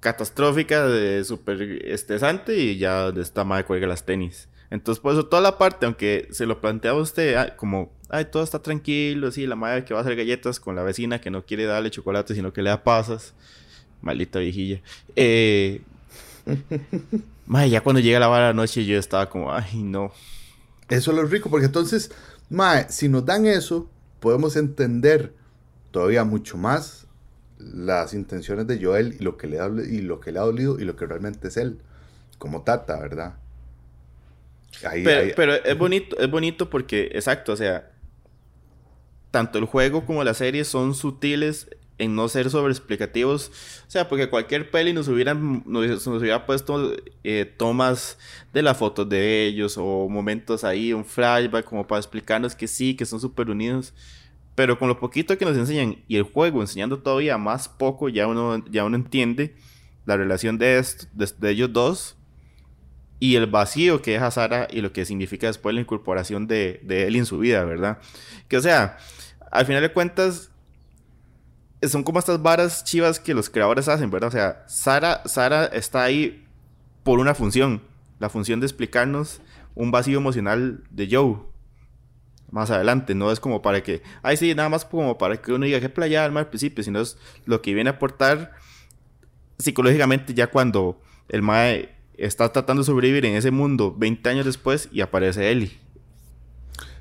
catastrófica, 0.00 0.86
súper 1.24 1.84
estresante 1.86 2.56
y 2.56 2.78
ya 2.78 3.02
donde 3.02 3.22
está 3.22 3.44
madre 3.44 3.64
cuelga 3.64 3.86
las 3.86 4.04
tenis. 4.04 4.48
Entonces, 4.70 5.00
por 5.00 5.12
eso 5.12 5.26
toda 5.26 5.42
la 5.42 5.56
parte, 5.56 5.86
aunque 5.86 6.28
se 6.30 6.46
lo 6.46 6.60
planteaba 6.60 7.00
usted 7.00 7.34
ah, 7.36 7.56
como, 7.56 7.90
ay, 8.10 8.26
todo 8.26 8.42
está 8.42 8.60
tranquilo, 8.60 9.30
sí, 9.30 9.46
la 9.46 9.56
madre 9.56 9.84
que 9.84 9.94
va 9.94 10.00
a 10.00 10.02
hacer 10.02 10.14
galletas 10.14 10.60
con 10.60 10.76
la 10.76 10.82
vecina 10.82 11.20
que 11.20 11.30
no 11.30 11.44
quiere 11.44 11.64
darle 11.64 11.90
chocolate, 11.90 12.34
sino 12.34 12.52
que 12.52 12.62
le 12.62 12.70
da 12.70 12.84
pasas. 12.84 13.34
Maldita 14.02 14.38
viejilla. 14.38 14.80
Eh, 15.16 15.80
madre, 17.46 17.70
ya 17.70 17.80
cuando 17.80 18.00
llega 18.00 18.20
la 18.20 18.28
vara 18.28 18.48
de 18.48 18.52
la 18.52 18.56
noche 18.56 18.84
yo 18.84 18.98
estaba 18.98 19.28
como, 19.28 19.52
ay, 19.52 19.82
no. 19.82 20.12
Eso 20.88 21.10
es 21.10 21.16
lo 21.16 21.24
rico, 21.24 21.50
porque 21.50 21.66
entonces, 21.66 22.10
madre, 22.48 22.86
si 22.88 23.08
nos 23.08 23.24
dan 23.26 23.46
eso, 23.46 23.90
podemos 24.20 24.56
entender 24.56 25.34
todavía 25.90 26.24
mucho 26.24 26.56
más 26.56 27.06
las 27.58 28.14
intenciones 28.14 28.66
de 28.66 28.82
Joel 28.82 29.16
y 29.18 29.22
lo 29.22 29.36
que 29.36 29.48
le 29.48 29.60
ha, 29.60 29.66
y 29.68 30.00
lo 30.00 30.20
que 30.20 30.32
le 30.32 30.38
ha 30.38 30.42
dolido 30.42 30.78
y 30.78 30.84
lo 30.84 30.96
que 30.96 31.06
realmente 31.06 31.48
es 31.48 31.56
él, 31.56 31.78
como 32.38 32.62
Tata, 32.62 32.98
¿verdad? 32.98 33.34
pero, 35.34 35.54
es 35.54 35.78
bonito, 35.78 36.18
es 36.18 36.30
bonito 36.30 36.70
porque, 36.70 37.10
exacto, 37.12 37.52
o 37.52 37.56
sea, 37.56 37.90
tanto 39.30 39.58
el 39.58 39.64
juego 39.64 40.06
como 40.06 40.24
la 40.24 40.34
serie 40.34 40.64
son 40.64 40.94
sutiles 40.94 41.68
en 41.98 42.14
no 42.14 42.28
ser 42.28 42.50
sobreexplicativos. 42.50 43.50
O 43.86 43.90
sea, 43.90 44.08
porque 44.08 44.30
cualquier 44.30 44.70
peli 44.70 44.92
nos 44.92 45.08
hubieran 45.08 45.62
nos, 45.66 46.06
hubiera 46.06 46.46
puesto 46.46 46.92
eh, 47.24 47.52
tomas 47.56 48.18
de 48.52 48.62
las 48.62 48.76
fotos 48.76 49.08
de 49.08 49.46
ellos 49.46 49.76
o 49.76 50.08
momentos 50.08 50.64
ahí, 50.64 50.92
un 50.92 51.04
flashback 51.04 51.64
como 51.64 51.86
para 51.86 52.00
explicarnos 52.00 52.54
que 52.54 52.68
sí, 52.68 52.94
que 52.94 53.06
son 53.06 53.20
súper 53.20 53.50
unidos. 53.50 53.92
Pero 54.54 54.78
con 54.78 54.88
lo 54.88 54.98
poquito 54.98 55.36
que 55.38 55.44
nos 55.44 55.56
enseñan 55.56 56.02
y 56.08 56.16
el 56.16 56.24
juego 56.24 56.60
enseñando 56.60 56.98
todavía 56.98 57.38
más 57.38 57.68
poco, 57.68 58.08
ya 58.08 58.26
uno, 58.26 58.64
ya 58.70 58.84
uno 58.84 58.96
entiende 58.96 59.54
la 60.04 60.16
relación 60.16 60.58
de, 60.58 60.84
de 61.14 61.50
ellos 61.50 61.72
dos 61.72 62.18
y 63.20 63.36
el 63.36 63.46
vacío 63.46 64.00
que 64.00 64.12
deja 64.12 64.30
Sara 64.30 64.68
y 64.70 64.80
lo 64.80 64.92
que 64.92 65.04
significa 65.04 65.46
después 65.48 65.74
la 65.74 65.80
incorporación 65.80 66.46
de, 66.46 66.80
él 66.88 67.16
en 67.16 67.26
su 67.26 67.38
vida, 67.38 67.64
¿verdad? 67.64 67.98
Que 68.48 68.56
o 68.56 68.60
sea, 68.60 68.98
al 69.50 69.66
final 69.66 69.82
de 69.82 69.92
cuentas, 69.92 70.50
son 71.86 72.02
como 72.02 72.18
estas 72.18 72.42
varas 72.42 72.82
chivas 72.84 73.20
que 73.20 73.34
los 73.34 73.48
creadores 73.50 73.88
hacen, 73.88 74.10
¿verdad? 74.10 74.28
O 74.28 74.32
sea, 74.32 74.64
Sara, 74.66 75.22
Sara 75.26 75.66
está 75.66 76.02
ahí 76.02 76.44
por 77.04 77.20
una 77.20 77.34
función, 77.34 77.82
la 78.18 78.28
función 78.28 78.60
de 78.60 78.66
explicarnos 78.66 79.40
un 79.74 79.90
vacío 79.90 80.18
emocional 80.18 80.82
de 80.90 81.08
Joe. 81.10 81.36
Más 82.50 82.70
adelante, 82.70 83.14
no 83.14 83.30
es 83.30 83.40
como 83.40 83.62
para 83.62 83.82
que, 83.82 84.02
ay, 84.22 84.36
sí, 84.36 84.54
nada 84.54 84.68
más 84.68 84.84
como 84.84 85.18
para 85.18 85.40
que 85.40 85.52
uno 85.52 85.66
diga 85.66 85.80
que 85.80 85.88
playa 85.88 86.24
al 86.24 86.48
principio, 86.48 86.82
sino 86.82 87.00
es 87.00 87.16
lo 87.44 87.62
que 87.62 87.74
viene 87.74 87.90
a 87.90 87.94
aportar 87.94 88.52
psicológicamente 89.58 90.34
ya 90.34 90.46
cuando 90.48 91.00
el 91.28 91.42
mae 91.42 91.94
está 92.16 92.52
tratando 92.52 92.82
de 92.82 92.86
sobrevivir 92.86 93.26
en 93.26 93.36
ese 93.36 93.50
mundo 93.50 93.94
20 93.96 94.28
años 94.30 94.46
después 94.46 94.88
y 94.90 95.00
aparece 95.00 95.50
Ellie. 95.50 95.78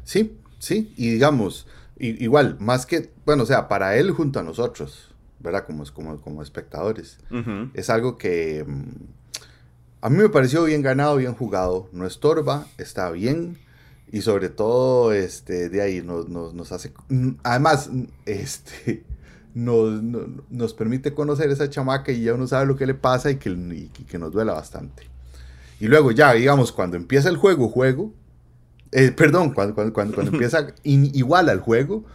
Sí, 0.04 0.38
sí, 0.60 0.94
y 0.98 1.12
digamos, 1.12 1.66
igual, 2.00 2.58
más 2.60 2.86
que, 2.86 3.12
bueno, 3.26 3.44
o 3.44 3.46
sea, 3.46 3.68
para 3.68 3.96
él 3.98 4.12
junto 4.12 4.40
a 4.40 4.44
nosotros, 4.44 5.14
¿verdad? 5.40 5.66
Como, 5.66 5.84
como, 5.94 6.20
como 6.22 6.42
espectadores, 6.42 7.20
es 7.74 7.90
algo 7.90 8.18
que 8.18 8.66
mm, 8.68 8.84
a 10.02 10.10
mí 10.10 10.18
me 10.18 10.30
pareció 10.30 10.64
bien 10.64 10.82
ganado, 10.82 11.18
bien 11.18 11.34
jugado, 11.34 11.90
no 11.92 12.06
estorba, 12.06 12.68
está 12.78 13.10
bien. 13.12 13.58
Y 14.10 14.22
sobre 14.22 14.48
todo, 14.48 15.12
este, 15.12 15.68
de 15.70 15.82
ahí 15.82 16.02
nos, 16.02 16.30
nos, 16.30 16.72
hace... 16.72 16.94
Mm, 17.10 17.32
además, 17.44 17.90
este, 18.26 19.04
nos, 19.54 20.02
nos, 20.02 20.74
permite 20.74 21.14
conocer 21.14 21.50
esa 21.50 21.70
chamaca 21.70 22.12
y 22.12 22.24
ya 22.24 22.34
uno 22.34 22.48
sabe 22.48 22.68
lo 22.68 22.78
que 22.78 22.86
le 22.86 22.94
pasa 22.94 23.32
y 23.32 23.36
que, 23.36 23.90
que 24.08 24.18
nos 24.18 24.32
duela 24.32 24.54
bastante. 24.54 25.04
Y 25.80 25.88
luego 25.88 26.12
ya, 26.12 26.34
digamos, 26.34 26.72
cuando 26.72 26.96
empieza 26.96 27.30
el 27.30 27.38
juego, 27.38 27.68
juego, 27.68 28.14
eh, 28.92 29.12
perdón, 29.12 29.54
cuando, 29.54 29.74
cuando, 29.74 29.94
cuando, 29.94 30.22
empieza 30.22 30.74
igual 30.84 31.50
al 31.50 31.60
juego, 31.60 32.06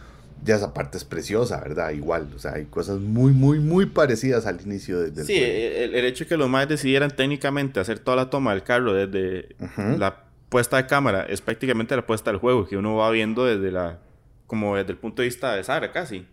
ya 0.43 0.55
esa 0.55 0.73
parte 0.73 0.97
es 0.97 1.05
preciosa, 1.05 1.59
¿verdad? 1.61 1.91
Igual, 1.91 2.29
o 2.35 2.39
sea, 2.39 2.53
hay 2.53 2.65
cosas 2.65 2.99
muy, 2.99 3.31
muy, 3.31 3.59
muy 3.59 3.85
parecidas 3.85 4.45
al 4.45 4.61
inicio 4.61 4.99
del 4.99 5.25
sí, 5.25 5.37
El, 5.37 5.95
hecho 6.05 6.25
de 6.25 6.29
que 6.29 6.37
los 6.37 6.49
más 6.49 6.67
decidieran 6.67 7.11
técnicamente 7.11 7.79
hacer 7.79 7.99
toda 7.99 8.17
la 8.17 8.29
toma 8.29 8.51
del 8.51 8.63
carro 8.63 8.93
desde 8.93 9.55
la 9.97 10.25
puesta 10.49 10.77
de 10.77 10.85
cámara 10.85 11.25
es 11.27 11.41
prácticamente 11.41 11.95
la 11.95 12.05
puesta 12.05 12.31
del 12.31 12.39
juego, 12.39 12.67
que 12.67 12.77
uno 12.77 12.95
va 12.95 13.09
viendo 13.11 13.45
desde 13.45 13.71
la, 13.71 13.99
como 14.47 14.75
desde 14.75 14.91
el 14.91 14.97
punto 14.97 15.21
de 15.21 15.29
vista 15.29 15.55
de 15.55 15.63
Sara 15.63 15.91
casi 15.91 16.27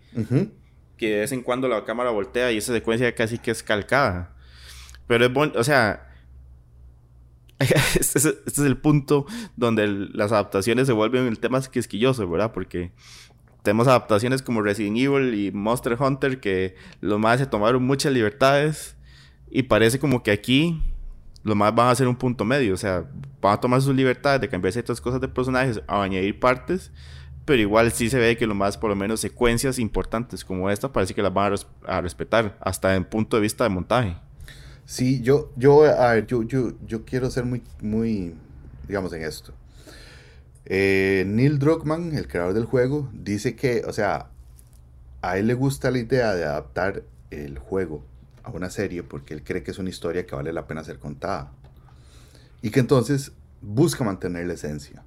que 1.01 1.09
de 1.09 1.21
vez 1.21 1.33
en 1.33 1.41
cuando 1.41 1.67
la 1.67 1.83
cámara 1.85 2.11
voltea 2.11 2.53
y 2.53 2.59
esa 2.59 2.75
secuencia 2.75 3.15
casi 3.15 3.39
que 3.39 3.51
es 3.51 3.63
calcada. 3.63 4.35
Pero 5.07 5.25
es 5.25 5.33
bueno, 5.33 5.55
o 5.57 5.65
sea, 5.65 6.10
este, 7.99 8.01
es, 8.01 8.25
este, 8.25 8.51
es, 8.51 8.59
el 8.59 8.77
punto 8.77 9.27
donde 9.57 9.87
las 9.87 10.33
adaptaciones 10.33 10.87
se 10.87 10.93
vuelven 10.93 11.27
el 11.27 11.39
tema 11.39 11.61
quisquilloso, 11.61 12.29
¿verdad? 12.29 12.53
Porque 12.53 12.93
tenemos 13.63 13.87
adaptaciones 13.87 14.43
como 14.43 14.63
Resident 14.63 14.97
Evil 14.97 15.35
y 15.35 15.53
Monster 15.53 15.97
Hunter 16.01 16.41
que 16.41 16.75
los 17.01 17.19
más 17.19 17.39
se 17.39 17.47
tomaron 17.47 17.85
muchas 17.85 18.13
libertades 18.13 18.97
y 19.51 19.65
parece 19.65 19.99
como 19.99 20.23
que 20.23 20.31
aquí 20.31 20.83
los 21.43 21.55
más 21.57 21.75
van 21.75 21.89
a 21.89 21.91
hacer 21.91 22.09
un 22.09 22.17
punto 22.17 22.45
medio, 22.45 22.75
o 22.75 22.77
sea, 22.77 23.05
van 23.41 23.55
a 23.55 23.61
tomar 23.61 23.81
sus 23.83 23.95
libertades 23.95 24.41
de 24.41 24.49
cambiar 24.49 24.73
ciertas 24.73 25.01
cosas 25.01 25.21
de 25.21 25.29
personajes, 25.29 25.83
a 25.87 26.03
añadir 26.03 26.39
partes 26.39 26.93
pero 27.51 27.63
igual 27.63 27.91
sí 27.91 28.09
se 28.09 28.19
ve 28.19 28.37
que 28.37 28.47
lo 28.47 28.55
más, 28.55 28.79
por 28.79 28.91
lo 28.91 28.95
menos, 28.95 29.19
secuencias 29.19 29.81
importantes 29.81 30.45
como 30.45 30.71
esta, 30.71 30.93
parece 30.93 31.15
que 31.15 31.23
las 31.23 31.35
van 31.35 31.53
a, 31.85 32.01
respetar, 32.01 32.57
hasta 32.61 32.95
en 32.95 33.05
punto 33.05 33.37
de 33.37 33.43
vista 33.43 33.65
de 33.65 33.71
montaje. 33.71 34.17
Sí, 34.91 35.21
yo, 35.21 35.53
yo, 35.55 35.85
yo, 36.27 36.43
yo, 36.43 36.73
yo 36.85 37.05
quiero 37.05 37.31
ser 37.31 37.45
muy, 37.45 37.63
muy, 37.81 38.35
digamos, 38.89 39.13
en 39.13 39.23
esto. 39.23 39.53
Eh, 40.65 41.23
Neil 41.29 41.61
Druckmann, 41.61 42.13
el 42.17 42.27
creador 42.27 42.55
del 42.55 42.65
juego, 42.65 43.09
dice 43.13 43.55
que, 43.55 43.85
o 43.87 43.93
sea, 43.93 44.31
a 45.23 45.39
él 45.39 45.47
le 45.47 45.55
gusta 45.55 45.93
la 45.93 45.99
idea 45.99 46.35
de 46.35 46.43
adaptar 46.43 47.05
el 47.31 47.61
juego 47.61 48.03
a 48.43 48.51
una 48.51 48.69
serie 48.69 49.05
porque 49.05 49.33
él 49.33 49.45
cree 49.45 49.63
que 49.63 49.71
es 49.71 49.79
una 49.79 49.91
historia 49.91 50.27
que 50.27 50.35
vale 50.35 50.53
la 50.53 50.67
pena 50.67 50.83
ser 50.83 50.99
contada. 50.99 51.53
Y 52.61 52.71
que 52.71 52.81
entonces 52.81 53.31
busca 53.61 54.03
mantener 54.03 54.49
la 54.49 54.55
esencia. 54.55 55.05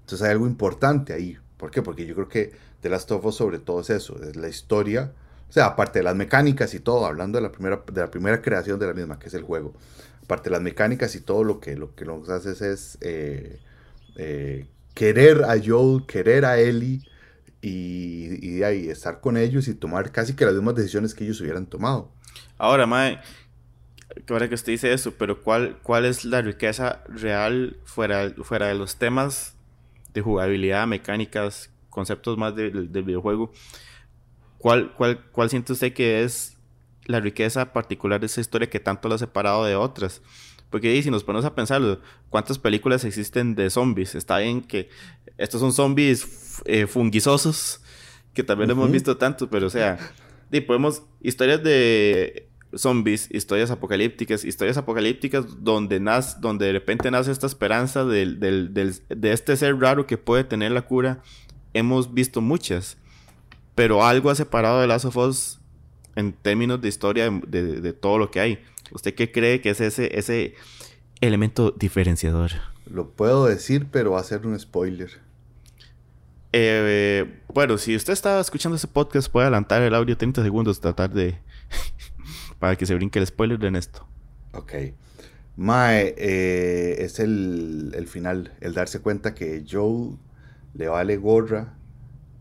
Entonces 0.00 0.26
hay 0.26 0.32
algo 0.32 0.46
importante 0.46 1.14
ahí. 1.14 1.38
¿Por 1.56 1.70
qué? 1.70 1.80
Porque 1.80 2.04
yo 2.04 2.14
creo 2.14 2.28
que 2.28 2.52
The 2.82 2.90
Last 2.90 3.10
of 3.12 3.24
Us 3.24 3.36
sobre 3.36 3.60
todo 3.60 3.80
es 3.80 3.88
eso, 3.88 4.22
es 4.22 4.36
la 4.36 4.50
historia, 4.50 5.14
o 5.48 5.52
sea, 5.52 5.66
aparte 5.66 6.00
de 6.00 6.02
las 6.02 6.16
mecánicas 6.16 6.74
y 6.74 6.80
todo, 6.80 7.06
hablando 7.06 7.38
de 7.38 7.42
la 7.42 7.52
primera, 7.52 7.82
de 7.90 8.00
la 8.00 8.10
primera 8.10 8.42
creación 8.42 8.78
de 8.78 8.86
la 8.86 8.94
misma, 8.94 9.18
que 9.18 9.28
es 9.28 9.34
el 9.34 9.42
juego, 9.42 9.74
aparte 10.22 10.50
de 10.50 10.50
las 10.50 10.62
mecánicas 10.62 11.14
y 11.14 11.20
todo 11.20 11.44
lo 11.44 11.60
que 11.60 11.76
lo 11.76 11.94
que 11.94 12.04
nos 12.04 12.28
haces 12.28 12.60
es 12.60 12.98
eh, 13.00 13.60
eh, 14.16 14.66
querer 14.94 15.44
a 15.44 15.56
Joel, 15.64 16.04
querer 16.06 16.44
a 16.44 16.58
Ellie 16.58 17.02
y, 17.60 18.62
estar 18.62 19.20
con 19.20 19.36
ellos 19.36 19.68
y 19.68 19.74
tomar 19.74 20.10
casi 20.10 20.34
que 20.34 20.44
las 20.44 20.54
mismas 20.54 20.74
decisiones 20.74 21.14
que 21.14 21.24
ellos 21.24 21.40
hubieran 21.40 21.66
tomado. 21.66 22.10
Ahora, 22.58 22.86
Mae, 22.86 23.20
ahora 24.28 24.48
que 24.48 24.54
usted 24.54 24.72
dice 24.72 24.92
eso, 24.92 25.12
pero 25.12 25.42
¿cuál, 25.42 25.78
cuál 25.82 26.04
es 26.04 26.24
la 26.24 26.42
riqueza 26.42 27.02
real 27.08 27.76
fuera, 27.84 28.30
fuera 28.42 28.66
de 28.68 28.74
los 28.74 28.96
temas 28.96 29.54
de 30.14 30.22
jugabilidad, 30.22 30.86
mecánicas, 30.86 31.70
conceptos 31.90 32.38
más 32.38 32.54
del 32.56 32.88
videojuego, 32.88 33.52
¿cuál, 34.58 34.92
cuál, 34.94 35.24
¿cuál 35.32 35.50
siente 35.50 35.72
usted 35.72 35.92
que 35.92 36.24
es 36.24 36.56
la 37.04 37.20
riqueza 37.20 37.72
particular 37.72 38.20
de 38.20 38.26
esa 38.26 38.40
historia 38.40 38.68
que 38.68 38.80
tanto 38.80 39.08
la 39.08 39.14
ha 39.16 39.18
separado 39.18 39.64
de 39.64 39.76
otras? 39.76 40.22
Porque 40.70 41.00
si 41.02 41.10
nos 41.10 41.24
ponemos 41.24 41.44
a 41.44 41.54
pensar, 41.54 42.00
¿cuántas 42.28 42.58
películas 42.58 43.04
existen 43.04 43.54
de 43.54 43.70
zombies? 43.70 44.14
Está 44.14 44.38
bien 44.38 44.60
que 44.60 44.88
estos 45.38 45.60
son 45.60 45.72
zombies 45.72 46.62
eh, 46.64 46.86
que 48.34 48.42
también 48.42 48.70
hemos 48.70 48.90
visto 48.90 49.16
tanto, 49.16 49.48
pero 49.48 49.66
o 49.66 49.70
sea, 49.70 49.98
y 50.50 50.60
podemos, 50.60 51.02
historias 51.20 51.62
de 51.62 52.48
zombies, 52.74 53.28
historias 53.30 53.70
apocalípticas, 53.70 54.44
historias 54.44 54.76
apocalípticas 54.76 55.62
donde, 55.62 56.00
nace, 56.00 56.36
donde 56.40 56.66
de 56.66 56.72
repente 56.72 57.10
nace 57.10 57.32
esta 57.32 57.46
esperanza 57.46 58.04
del, 58.04 58.38
del, 58.38 58.74
de 58.74 59.32
este 59.32 59.56
ser 59.56 59.78
raro 59.78 60.06
que 60.06 60.18
puede 60.18 60.44
tener 60.44 60.72
la 60.72 60.82
cura, 60.82 61.22
hemos 61.72 62.12
visto 62.12 62.40
muchas, 62.40 62.98
pero 63.76 64.04
algo 64.04 64.30
ha 64.30 64.34
separado 64.34 64.80
de 64.80 64.88
Last 64.88 65.04
of 65.04 65.16
Us 65.16 65.60
en 66.16 66.32
términos 66.32 66.80
de 66.80 66.88
historia 66.88 67.30
de, 67.30 67.80
de 67.80 67.92
todo 67.92 68.18
lo 68.18 68.32
que 68.32 68.40
hay. 68.40 68.58
¿Usted 68.90 69.14
qué 69.14 69.30
cree 69.30 69.60
que 69.60 69.70
es 69.70 69.80
ese, 69.80 70.18
ese 70.18 70.54
elemento 71.20 71.70
diferenciador? 71.70 72.50
Lo 72.86 73.10
puedo 73.10 73.46
decir, 73.46 73.86
pero 73.92 74.12
va 74.12 74.20
a 74.20 74.24
ser 74.24 74.46
un 74.46 74.58
spoiler. 74.58 75.10
Eh, 76.52 77.42
bueno, 77.52 77.76
si 77.76 77.94
usted 77.94 78.14
está 78.14 78.40
escuchando 78.40 78.76
ese 78.76 78.88
podcast, 78.88 79.30
puede 79.30 79.44
adelantar 79.44 79.82
el 79.82 79.94
audio 79.94 80.16
30 80.16 80.42
segundos, 80.42 80.80
tratar 80.80 81.12
de. 81.12 81.38
para 82.58 82.76
que 82.76 82.86
se 82.86 82.94
brinque 82.94 83.18
el 83.18 83.26
spoiler 83.26 83.58
de 83.58 83.78
esto. 83.78 84.06
Ok. 84.52 84.72
Mae, 85.56 86.14
eh, 86.16 86.96
es 87.04 87.18
el, 87.18 87.92
el, 87.94 88.06
final, 88.06 88.54
el 88.60 88.72
darse 88.72 89.00
cuenta 89.00 89.34
que 89.34 89.64
Joe 89.70 90.16
le 90.74 90.88
vale 90.88 91.16
gorra 91.18 91.74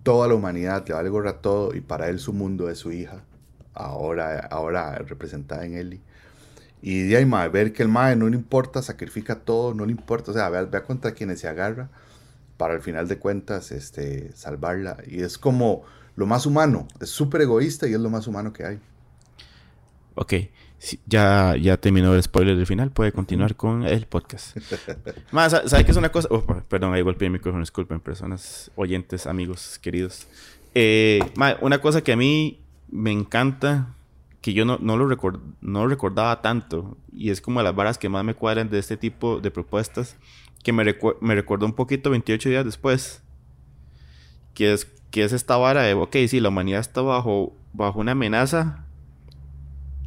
toda 0.06 0.28
la 0.28 0.36
humanidad, 0.36 0.88
le 0.88 0.94
vale 0.94 1.10
gorra 1.10 1.42
todo, 1.42 1.74
y 1.74 1.82
para 1.82 2.10
él 2.10 2.20
su 2.20 2.32
mundo 2.32 2.70
es 2.70 2.78
su 2.78 2.92
hija, 2.92 3.24
ahora, 3.74 4.40
ahora 4.52 5.00
representada 5.00 5.66
en 5.66 5.74
Ellie. 5.74 6.02
Y 6.84 7.08
de 7.08 7.18
ahí, 7.18 7.26
mae, 7.26 7.50
ver 7.50 7.74
que 7.74 7.82
el 7.82 7.90
mae 7.90 8.16
no 8.16 8.30
le 8.30 8.36
importa, 8.36 8.84
sacrifica 8.84 9.40
todo, 9.40 9.74
no 9.74 9.84
le 9.84 9.92
importa, 9.92 10.30
o 10.30 10.34
sea, 10.36 10.48
vea, 10.50 10.62
vea 10.62 10.84
contra 10.84 11.14
quienes 11.14 11.40
se 11.40 11.48
agarra 11.48 11.90
para 12.58 12.76
al 12.76 12.82
final 12.84 13.08
de 13.08 13.18
cuentas 13.18 13.72
este, 13.72 14.32
salvarla. 14.36 14.98
Y 15.08 15.24
es 15.24 15.40
como 15.40 15.82
lo 16.16 16.28
más 16.28 16.46
humano, 16.46 16.88
es 17.02 17.10
súper 17.10 17.42
egoísta 17.42 17.88
y 17.88 17.94
es 17.94 18.00
lo 18.00 18.12
más 18.12 18.28
humano 18.28 18.54
que 18.54 18.64
hay. 18.64 18.80
Ok, 20.14 20.34
ya, 21.06 21.56
ya 21.60 21.78
terminó 21.78 22.14
el 22.14 22.22
spoiler 22.22 22.56
del 22.56 22.68
final, 22.68 22.92
puede 22.92 23.12
continuar 23.12 23.56
con 23.56 23.84
el 23.84 24.06
podcast. 24.06 24.58
Más, 25.32 25.52
¿sabe 25.66 25.86
qué 25.86 25.92
es 25.92 25.98
una 25.98 26.10
cosa? 26.10 26.28
Oh, 26.32 26.44
perdón, 26.68 26.94
ahí 26.94 27.02
golpeé 27.02 27.28
el 27.28 27.34
micrófono, 27.34 27.62
disculpen, 27.62 28.00
personas, 28.00 28.72
oyentes, 28.76 29.28
amigos, 29.28 29.80
queridos. 29.82 30.28
Eh, 30.74 31.20
una 31.62 31.80
cosa 31.80 32.04
que 32.04 32.12
a 32.12 32.18
mí 32.18 32.62
me 32.90 33.12
encanta, 33.12 33.96
que 34.42 34.54
yo 34.54 34.66
no, 34.66 34.78
no, 34.80 34.98
lo 34.98 35.08
no 35.62 35.88
recordaba 35.88 36.42
tanto, 36.42 36.98
y 37.12 37.32
es 37.32 37.42
como 37.42 37.62
las 37.62 37.76
varas 37.76 37.98
que 37.98 38.10
más 38.10 38.24
me 38.24 38.36
cuadran 38.36 38.70
de 38.70 38.80
este 38.80 38.98
tipo 38.98 39.40
de 39.40 39.52
propuestas, 39.52 40.18
que 40.64 40.74
me, 40.74 40.84
me 41.22 41.36
recordó 41.36 41.66
un 41.66 41.74
poquito 41.74 42.10
28 42.10 42.50
días 42.50 42.66
después. 42.66 43.22
Que 44.54 44.74
es, 44.74 44.86
que 45.12 45.24
es 45.24 45.34
esta 45.34 45.58
vara 45.58 45.84
de, 45.84 45.94
ok, 45.94 46.16
sí, 46.28 46.40
la 46.40 46.50
humanidad 46.50 46.80
está 46.80 47.02
bajo, 47.02 47.54
bajo 47.74 48.00
una 48.00 48.14
amenaza. 48.14 48.85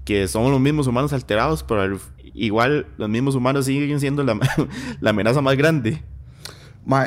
Que 0.08 0.26
somos 0.26 0.50
los 0.50 0.58
mismos 0.58 0.86
humanos 0.86 1.12
alterados, 1.12 1.62
pero 1.62 2.00
igual 2.32 2.86
los 2.96 3.10
mismos 3.10 3.34
humanos 3.34 3.66
siguen 3.66 4.00
siendo 4.00 4.22
la, 4.22 4.38
la 5.00 5.10
amenaza 5.10 5.42
más 5.42 5.54
grande. 5.54 6.02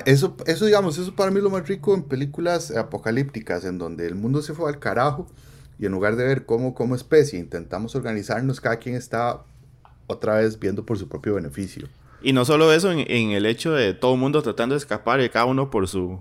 eso, 0.05 0.37
eso, 0.45 0.65
digamos, 0.65 0.99
eso 0.99 1.15
para 1.15 1.31
mí 1.31 1.37
es 1.37 1.43
lo 1.43 1.49
más 1.49 1.67
rico 1.67 1.95
en 1.95 2.03
películas 2.03 2.69
apocalípticas, 2.69 3.65
en 3.65 3.79
donde 3.79 4.05
el 4.05 4.13
mundo 4.13 4.43
se 4.43 4.53
fue 4.53 4.69
al 4.69 4.77
carajo 4.77 5.25
y 5.79 5.87
en 5.87 5.93
lugar 5.93 6.15
de 6.15 6.25
ver 6.25 6.45
cómo 6.45 6.75
como 6.75 6.93
especie 6.93 7.39
intentamos 7.39 7.95
organizarnos, 7.95 8.61
cada 8.61 8.77
quien 8.77 8.93
está 8.93 9.41
otra 10.05 10.35
vez 10.35 10.59
viendo 10.59 10.85
por 10.85 10.99
su 10.99 11.09
propio 11.09 11.33
beneficio. 11.33 11.87
Y 12.21 12.33
no 12.33 12.45
solo 12.45 12.71
eso, 12.71 12.91
en, 12.91 13.31
el 13.31 13.47
hecho 13.47 13.71
de 13.71 13.95
todo 13.95 14.13
el 14.13 14.19
mundo 14.19 14.43
tratando 14.43 14.75
de 14.75 14.77
escapar 14.77 15.21
y 15.21 15.29
cada 15.29 15.45
uno 15.45 15.71
por 15.71 15.87
su. 15.87 16.19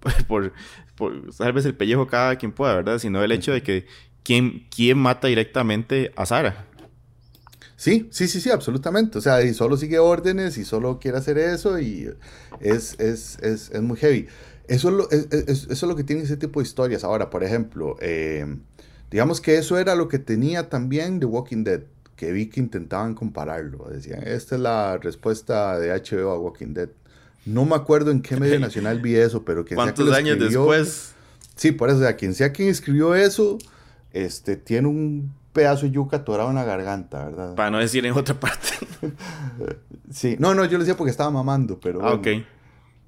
por, 0.28 0.52
por 0.94 1.32
salves 1.32 1.66
el 1.66 1.74
pellejo 1.74 2.06
cada 2.06 2.36
quien 2.36 2.52
pueda, 2.52 2.74
¿verdad? 2.76 2.98
Sino 2.98 3.22
el 3.22 3.32
hecho 3.32 3.52
de 3.52 3.62
que 3.62 3.86
quién, 4.22 4.66
quién 4.74 4.98
mata 4.98 5.28
directamente 5.28 6.12
a 6.16 6.26
Sara. 6.26 6.66
Sí, 7.76 8.08
sí, 8.10 8.28
sí, 8.28 8.40
sí, 8.40 8.50
absolutamente. 8.50 9.18
O 9.18 9.20
sea, 9.20 9.42
y 9.42 9.54
solo 9.54 9.76
sigue 9.76 9.98
órdenes 9.98 10.58
y 10.58 10.64
solo 10.64 10.98
quiere 10.98 11.18
hacer 11.18 11.38
eso 11.38 11.78
y 11.78 12.10
es, 12.60 12.98
es, 13.00 13.38
es, 13.40 13.70
es 13.70 13.80
muy 13.80 13.96
heavy. 13.96 14.28
Eso 14.68 14.88
es, 14.90 14.94
lo, 14.94 15.10
eso 15.10 15.72
es 15.72 15.82
lo 15.82 15.96
que 15.96 16.04
tiene 16.04 16.22
ese 16.22 16.36
tipo 16.36 16.60
de 16.60 16.66
historias. 16.66 17.04
Ahora, 17.04 17.30
por 17.30 17.42
ejemplo, 17.42 17.96
eh, 18.00 18.46
digamos 19.10 19.40
que 19.40 19.56
eso 19.56 19.78
era 19.78 19.94
lo 19.94 20.08
que 20.08 20.18
tenía 20.18 20.68
también 20.68 21.20
The 21.20 21.26
Walking 21.26 21.64
Dead 21.64 21.82
que 22.20 22.32
vi 22.32 22.50
que 22.50 22.60
intentaban 22.60 23.14
compararlo. 23.14 23.88
Decían, 23.90 24.22
esta 24.26 24.56
es 24.56 24.60
la 24.60 24.98
respuesta 24.98 25.78
de 25.78 25.88
HBO 25.88 26.32
a 26.32 26.38
Walking 26.38 26.74
Dead. 26.74 26.90
No 27.46 27.64
me 27.64 27.74
acuerdo 27.74 28.10
en 28.10 28.20
qué 28.20 28.36
medio 28.36 28.60
nacional 28.60 29.00
vi 29.00 29.14
eso, 29.14 29.42
pero 29.42 29.64
que 29.64 29.74
¿Cuántos 29.74 30.12
años 30.12 30.38
después? 30.38 31.14
Sí, 31.56 31.72
por 31.72 31.88
eso, 31.88 31.96
o 31.96 32.02
sea, 32.02 32.16
quien 32.16 32.34
sea 32.34 32.52
quien 32.52 32.68
escribió 32.68 33.14
eso, 33.14 33.56
este, 34.12 34.56
tiene 34.56 34.88
un 34.88 35.32
pedazo 35.52 35.86
de 35.86 35.92
yuca 35.92 36.18
atorado 36.18 36.50
en 36.50 36.56
la 36.56 36.64
garganta, 36.64 37.24
¿verdad? 37.24 37.54
Para 37.54 37.70
no 37.70 37.78
decir 37.78 38.04
en 38.06 38.12
otra 38.12 38.38
parte. 38.38 38.68
sí, 40.10 40.36
no, 40.38 40.54
no, 40.54 40.64
yo 40.64 40.72
lo 40.72 40.84
decía 40.84 40.96
porque 40.96 41.10
estaba 41.10 41.30
mamando, 41.30 41.78
pero. 41.80 42.04
Ah, 42.04 42.14
ok. 42.14 42.28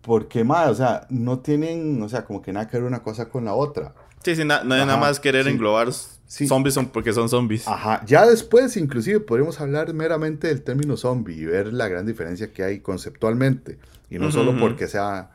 Porque, 0.00 0.42
más, 0.42 0.68
o 0.68 0.74
sea, 0.74 1.06
no 1.10 1.38
tienen, 1.38 2.02
o 2.02 2.08
sea, 2.08 2.24
como 2.24 2.42
que 2.42 2.52
nada 2.52 2.66
que 2.66 2.76
ver 2.76 2.86
una 2.86 3.02
cosa 3.02 3.28
con 3.28 3.44
la 3.44 3.54
otra. 3.54 3.94
Sí, 4.24 4.34
sí, 4.34 4.44
no 4.44 4.54
hay 4.54 4.62
nada 4.62 4.96
más 4.96 5.20
querer 5.20 5.46
englobar 5.48 5.92
zombies 5.92 6.74
son 6.74 6.86
porque 6.86 7.12
son 7.12 7.28
zombies. 7.28 7.68
Ajá, 7.68 8.02
ya 8.06 8.26
después 8.26 8.76
inclusive 8.76 9.20
podríamos 9.20 9.60
hablar 9.60 9.92
meramente 9.92 10.48
del 10.48 10.62
término 10.62 10.96
zombie 10.96 11.36
y 11.36 11.44
ver 11.44 11.72
la 11.72 11.88
gran 11.88 12.06
diferencia 12.06 12.52
que 12.52 12.62
hay 12.62 12.80
conceptualmente. 12.80 13.78
Y 14.10 14.18
no 14.18 14.30
solo 14.30 14.58
porque 14.58 14.88
sea 14.88 15.30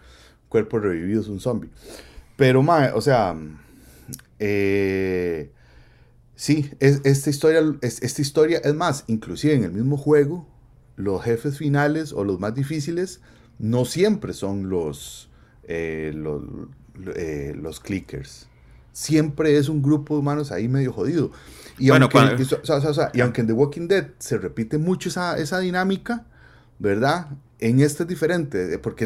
cuerpo 0.50 0.80
revivido 0.80 1.22
es 1.22 1.28
un 1.28 1.40
zombie. 1.40 1.70
Pero, 2.36 2.62
ma, 2.62 2.92
o 2.94 3.02
sea, 3.02 3.36
eh, 4.40 5.52
sí, 6.38 6.72
es, 6.80 7.02
esta, 7.04 7.30
historia, 7.30 7.62
es, 7.82 8.02
esta 8.02 8.22
historia, 8.22 8.60
es 8.64 8.74
más, 8.74 9.04
inclusive 9.08 9.56
en 9.56 9.66
el 9.66 9.74
mismo 9.74 9.98
juego, 9.98 10.48
los 10.96 11.22
jefes 11.22 11.58
finales 11.58 12.14
o 12.14 12.24
los 12.24 12.40
más 12.40 12.56
difíciles 12.56 13.20
no 13.60 13.84
siempre 13.84 14.32
son 14.32 14.70
los, 14.70 15.30
eh, 15.64 16.14
los, 16.16 16.44
eh, 17.16 17.54
los 17.60 17.82
clickers 17.82 18.48
siempre 18.98 19.56
es 19.58 19.70
un 19.70 19.84
grupo 19.84 20.16
de 20.16 20.22
humanos 20.22 20.52
ahí 20.52 20.68
medio 20.68 20.92
jodido. 20.92 21.32
Y, 21.78 21.92
aunque, 21.92 22.18
y, 23.14 23.22
aunque 23.22 23.42
en 23.42 23.48
The 23.48 23.54
Walking 23.54 23.88
Dead 23.88 24.08
se 24.18 24.40
repite 24.40 24.80
mucho 24.80 25.10
esa, 25.10 25.38
esa 25.38 25.60
dinámica, 25.60 26.26
¿verdad? 26.80 27.28
En 27.60 27.80
este 27.80 28.04
es 28.04 28.10
diferente, 28.10 28.80
porque 28.80 29.06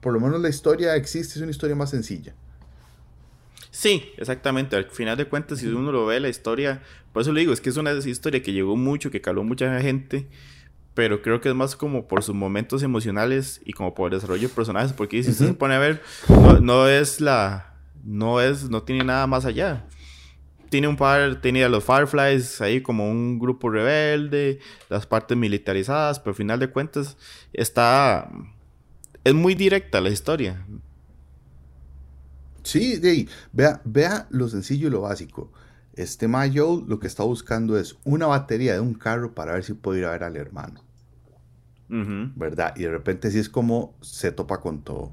por 0.00 0.12
lo 0.12 0.18
menos 0.18 0.40
la 0.40 0.48
historia 0.48 0.96
existe, 0.96 1.34
es 1.34 1.40
una 1.40 1.52
historia 1.52 1.76
más 1.76 1.90
sencilla. 1.90 2.34
Sí, 3.72 4.12
exactamente. 4.18 4.76
Al 4.76 4.84
final 4.84 5.16
de 5.16 5.24
cuentas, 5.24 5.58
si 5.58 5.66
uno 5.66 5.90
lo 5.90 6.06
ve, 6.06 6.20
la 6.20 6.28
historia, 6.28 6.82
por 7.12 7.22
eso 7.22 7.32
le 7.32 7.40
digo, 7.40 7.52
es 7.52 7.60
que 7.60 7.70
es 7.70 7.76
una 7.76 7.92
historia 7.92 8.42
que 8.42 8.52
llegó 8.52 8.76
mucho, 8.76 9.10
que 9.10 9.20
caló 9.20 9.42
mucha 9.42 9.80
gente, 9.80 10.28
pero 10.94 11.22
creo 11.22 11.40
que 11.40 11.48
es 11.48 11.54
más 11.54 11.74
como 11.74 12.06
por 12.06 12.22
sus 12.22 12.34
momentos 12.34 12.82
emocionales 12.82 13.60
y 13.64 13.72
como 13.72 13.94
por 13.94 14.12
el 14.12 14.18
desarrollo 14.18 14.48
de 14.48 14.54
personajes, 14.54 14.92
porque 14.92 15.22
si 15.24 15.32
se 15.32 15.54
pone 15.54 15.74
a 15.74 15.78
ver, 15.78 16.02
no 16.60 16.86
es 16.86 17.20
la 17.20 17.72
no 18.04 18.40
es, 18.40 18.68
no 18.68 18.82
tiene 18.82 19.04
nada 19.04 19.26
más 19.26 19.44
allá. 19.44 19.86
Tiene 20.68 20.88
un 20.88 20.96
par, 20.96 21.40
tenía 21.40 21.68
los 21.68 21.84
Fireflies 21.84 22.60
ahí 22.60 22.80
como 22.80 23.10
un 23.10 23.38
grupo 23.38 23.68
rebelde, 23.68 24.58
las 24.88 25.06
partes 25.06 25.36
militarizadas, 25.36 26.18
pero 26.18 26.30
al 26.30 26.36
final 26.36 26.60
de 26.60 26.68
cuentas 26.68 27.16
está, 27.52 28.30
es 29.22 29.34
muy 29.34 29.54
directa 29.54 30.00
la 30.00 30.10
historia. 30.10 30.66
Sí, 32.62 32.96
de 32.96 33.28
vea, 33.52 33.80
vea 33.84 34.26
lo 34.30 34.48
sencillo 34.48 34.88
y 34.88 34.90
lo 34.90 35.02
básico. 35.02 35.52
Este 35.94 36.28
Mayo 36.28 36.82
lo 36.86 36.98
que 36.98 37.06
está 37.06 37.22
buscando 37.22 37.78
es 37.78 37.96
una 38.04 38.26
batería 38.26 38.74
de 38.74 38.80
un 38.80 38.94
carro 38.94 39.34
para 39.34 39.52
ver 39.52 39.64
si 39.64 39.74
puede 39.74 40.00
ir 40.00 40.06
a 40.06 40.10
ver 40.10 40.24
al 40.24 40.36
hermano. 40.36 40.82
¿Verdad? 41.88 42.72
Y 42.76 42.84
de 42.84 42.90
repente 42.90 43.30
sí 43.30 43.38
es 43.38 43.50
como 43.50 43.94
se 44.00 44.32
topa 44.32 44.60
con 44.60 44.80
todo. 44.80 45.12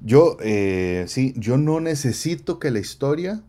Yo, 0.00 0.38
eh, 0.40 1.04
sí, 1.06 1.34
yo 1.36 1.58
no 1.58 1.80
necesito 1.80 2.58
que 2.58 2.70
la 2.70 2.78
historia 2.78 3.42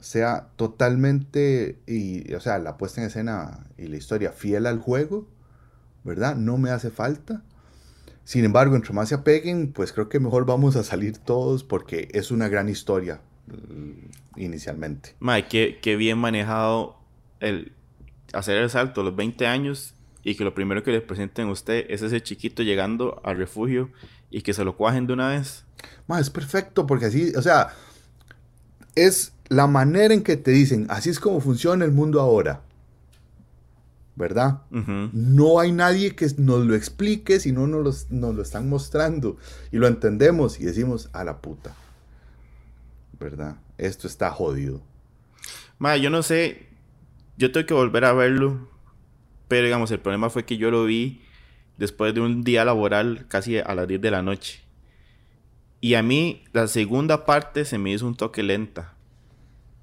sea 0.00 0.48
totalmente, 0.56 1.78
y, 1.86 2.34
o 2.34 2.40
sea, 2.40 2.58
la 2.58 2.76
puesta 2.76 3.00
en 3.00 3.06
escena 3.06 3.66
y 3.78 3.86
la 3.86 3.96
historia 3.96 4.32
fiel 4.32 4.66
al 4.66 4.78
juego, 4.78 5.28
¿verdad? 6.04 6.36
No 6.36 6.58
me 6.58 6.70
hace 6.70 6.90
falta. 6.90 7.42
Sin 8.30 8.44
embargo, 8.44 8.76
entre 8.76 8.92
más 8.92 9.08
se 9.08 9.16
apeguen, 9.16 9.72
pues 9.72 9.92
creo 9.92 10.08
que 10.08 10.20
mejor 10.20 10.46
vamos 10.46 10.76
a 10.76 10.84
salir 10.84 11.18
todos 11.18 11.64
porque 11.64 12.06
es 12.12 12.30
una 12.30 12.46
gran 12.46 12.68
historia 12.68 13.20
mm, 13.48 14.40
inicialmente. 14.40 15.16
Mike, 15.18 15.80
qué, 15.82 15.96
bien 15.96 16.16
manejado 16.16 16.96
el 17.40 17.72
hacer 18.32 18.58
el 18.58 18.70
salto 18.70 19.00
a 19.00 19.04
los 19.04 19.16
20 19.16 19.48
años 19.48 19.94
y 20.22 20.36
que 20.36 20.44
lo 20.44 20.54
primero 20.54 20.84
que 20.84 20.92
le 20.92 21.00
presenten 21.00 21.48
a 21.48 21.50
usted 21.50 21.86
es 21.88 22.02
ese 22.02 22.22
chiquito 22.22 22.62
llegando 22.62 23.20
al 23.24 23.36
refugio 23.36 23.90
y 24.30 24.42
que 24.42 24.54
se 24.54 24.62
lo 24.62 24.76
cuajen 24.76 25.08
de 25.08 25.14
una 25.14 25.30
vez. 25.30 25.64
Ma, 26.06 26.20
es 26.20 26.30
perfecto 26.30 26.86
porque 26.86 27.06
así, 27.06 27.32
o 27.34 27.42
sea, 27.42 27.74
es 28.94 29.32
la 29.48 29.66
manera 29.66 30.14
en 30.14 30.22
que 30.22 30.36
te 30.36 30.52
dicen, 30.52 30.86
así 30.88 31.10
es 31.10 31.18
como 31.18 31.40
funciona 31.40 31.84
el 31.84 31.90
mundo 31.90 32.20
ahora. 32.20 32.62
¿Verdad? 34.20 34.60
No 34.70 35.60
hay 35.60 35.72
nadie 35.72 36.14
que 36.14 36.26
nos 36.36 36.66
lo 36.66 36.74
explique, 36.74 37.40
si 37.40 37.52
no 37.52 37.66
nos, 37.66 38.10
nos 38.10 38.34
lo 38.34 38.42
están 38.42 38.68
mostrando 38.68 39.38
y 39.72 39.78
lo 39.78 39.86
entendemos 39.86 40.60
y 40.60 40.64
decimos 40.64 41.08
a 41.14 41.24
la 41.24 41.38
puta. 41.38 41.74
¿Verdad? 43.18 43.56
Esto 43.78 44.06
está 44.06 44.30
jodido. 44.30 44.82
Ma, 45.78 45.96
yo 45.96 46.10
no 46.10 46.22
sé, 46.22 46.68
yo 47.38 47.50
tengo 47.50 47.66
que 47.66 47.72
volver 47.72 48.04
a 48.04 48.12
verlo, 48.12 48.68
pero 49.48 49.64
digamos, 49.64 49.90
el 49.90 50.00
problema 50.00 50.28
fue 50.28 50.44
que 50.44 50.58
yo 50.58 50.70
lo 50.70 50.84
vi 50.84 51.22
después 51.78 52.12
de 52.12 52.20
un 52.20 52.44
día 52.44 52.66
laboral 52.66 53.24
casi 53.26 53.56
a 53.56 53.74
las 53.74 53.88
10 53.88 54.02
de 54.02 54.10
la 54.10 54.20
noche. 54.20 54.60
Y 55.80 55.94
a 55.94 56.02
mí 56.02 56.44
la 56.52 56.66
segunda 56.66 57.24
parte 57.24 57.64
se 57.64 57.78
me 57.78 57.90
hizo 57.90 58.06
un 58.06 58.16
toque 58.16 58.42
lenta. 58.42 58.92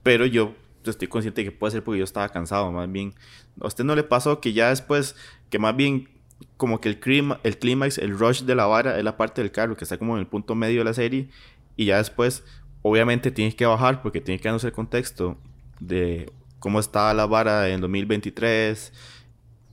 Pero 0.03 0.27
yo 0.27 0.53
estoy 0.91 1.07
consciente 1.07 1.41
de 1.41 1.51
que 1.51 1.51
puede 1.51 1.71
ser 1.71 1.83
porque 1.83 1.99
yo 1.99 2.03
estaba 2.03 2.29
cansado, 2.29 2.71
más 2.71 2.91
bien. 2.91 3.13
¿A 3.61 3.67
usted 3.67 3.83
no 3.83 3.95
le 3.95 4.03
pasó 4.03 4.39
que 4.39 4.53
ya 4.53 4.69
después, 4.69 5.15
que 5.49 5.59
más 5.59 5.75
bien 5.75 6.09
como 6.57 6.81
que 6.81 6.89
el, 6.89 6.99
clima, 6.99 7.39
el 7.43 7.57
clímax, 7.57 7.97
el 7.97 8.17
rush 8.17 8.43
de 8.43 8.55
la 8.55 8.65
vara 8.65 8.97
es 8.97 9.03
la 9.03 9.17
parte 9.17 9.41
del 9.41 9.51
carro 9.51 9.75
que 9.75 9.83
está 9.83 9.97
como 9.97 10.15
en 10.15 10.19
el 10.19 10.27
punto 10.27 10.55
medio 10.55 10.79
de 10.79 10.85
la 10.85 10.93
serie 10.93 11.29
y 11.75 11.85
ya 11.85 11.97
después 11.97 12.43
obviamente 12.81 13.31
tienes 13.31 13.55
que 13.55 13.65
bajar 13.65 14.01
porque 14.01 14.21
tiene 14.21 14.39
que 14.39 14.47
darnos 14.47 14.63
el 14.63 14.71
contexto 14.71 15.37
de 15.79 16.31
cómo 16.59 16.79
está 16.79 17.13
la 17.13 17.25
vara 17.25 17.69
en 17.69 17.81
2023, 17.81 18.93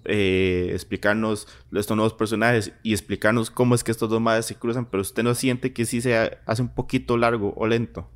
eh, 0.07 0.71
explicarnos 0.73 1.49
estos 1.73 1.97
nuevos 1.97 2.13
personajes 2.13 2.73
y 2.83 2.93
explicarnos 2.93 3.51
cómo 3.51 3.75
es 3.75 3.83
que 3.83 3.91
estos 3.91 4.11
dos 4.11 4.21
madres 4.21 4.47
se 4.47 4.55
cruzan, 4.55 4.87
pero 4.87 5.01
usted 5.01 5.23
no 5.23 5.35
siente 5.35 5.73
que 5.73 5.87
sí 5.87 6.01
se 6.01 6.39
hace 6.47 6.63
un 6.63 6.69
poquito 6.69 7.17
largo 7.17 7.55
o 7.57 7.67
lento. 7.67 8.09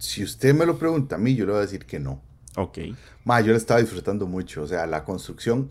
Si 0.00 0.24
usted 0.24 0.54
me 0.54 0.64
lo 0.64 0.78
pregunta 0.78 1.16
a 1.16 1.18
mí, 1.18 1.34
yo 1.34 1.44
le 1.44 1.52
voy 1.52 1.58
a 1.58 1.62
decir 1.62 1.84
que 1.84 2.00
no. 2.00 2.22
Ok. 2.56 2.78
Ma, 3.24 3.42
yo 3.42 3.52
le 3.52 3.58
estaba 3.58 3.80
disfrutando 3.80 4.26
mucho. 4.26 4.62
O 4.62 4.66
sea, 4.66 4.86
la 4.86 5.04
construcción. 5.04 5.68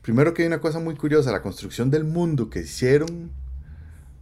Primero 0.00 0.32
que 0.32 0.42
hay 0.42 0.48
una 0.48 0.60
cosa 0.60 0.78
muy 0.78 0.94
curiosa: 0.94 1.30
la 1.30 1.42
construcción 1.42 1.90
del 1.90 2.04
mundo 2.04 2.48
que 2.48 2.60
hicieron. 2.60 3.30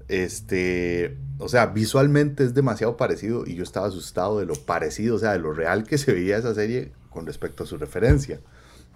Este. 0.09 1.17
O 1.39 1.49
sea, 1.49 1.67
visualmente 1.67 2.43
es 2.43 2.55
demasiado 2.55 2.97
parecido. 2.97 3.47
Y 3.47 3.55
yo 3.55 3.63
estaba 3.63 3.87
asustado 3.87 4.41
de 4.41 4.47
lo 4.47 4.57
parecido, 4.57 5.15
o 5.15 5.19
sea, 5.21 5.33
de 5.33 5.39
lo 5.39 5.53
real 5.53 5.85
que 5.85 5.97
se 5.97 6.13
veía 6.13 6.39
esa 6.39 6.53
serie 6.53 6.91
con 7.11 7.25
respecto 7.25 7.63
a 7.63 7.67
su 7.67 7.79
referencia. 7.79 8.41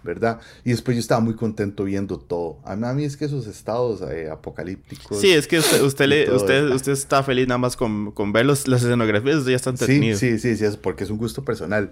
¿Verdad? 0.03 0.41
Y 0.65 0.71
después 0.71 0.97
yo 0.97 1.01
estaba 1.01 1.21
muy 1.21 1.35
contento 1.35 1.85
viendo 1.85 2.19
todo. 2.19 2.59
A 2.65 2.77
mí 2.77 3.05
es 3.05 3.17
que 3.17 3.25
esos 3.25 3.47
estados 3.47 4.03
eh, 4.03 4.31
apocalípticos. 4.31 5.21
Sí, 5.21 5.31
es 5.31 5.47
que 5.47 5.59
usted, 5.59 5.83
usted, 5.83 6.33
usted, 6.33 6.71
usted, 6.71 6.93
está 6.93 7.23
feliz 7.23 7.47
nada 7.47 7.59
más 7.59 7.77
con, 7.77 8.13
con 8.13 8.33
ver 8.33 8.47
los, 8.47 8.67
las 8.69 8.83
escenografías, 8.83 9.45
ya 9.45 9.57
están 9.57 9.77
Sí, 9.77 10.15
sí, 10.15 10.39
sí, 10.39 10.57
sí, 10.57 10.65
es 10.65 10.77
porque 10.77 11.05
es 11.05 11.11
un 11.11 11.19
gusto 11.19 11.45
personal. 11.45 11.91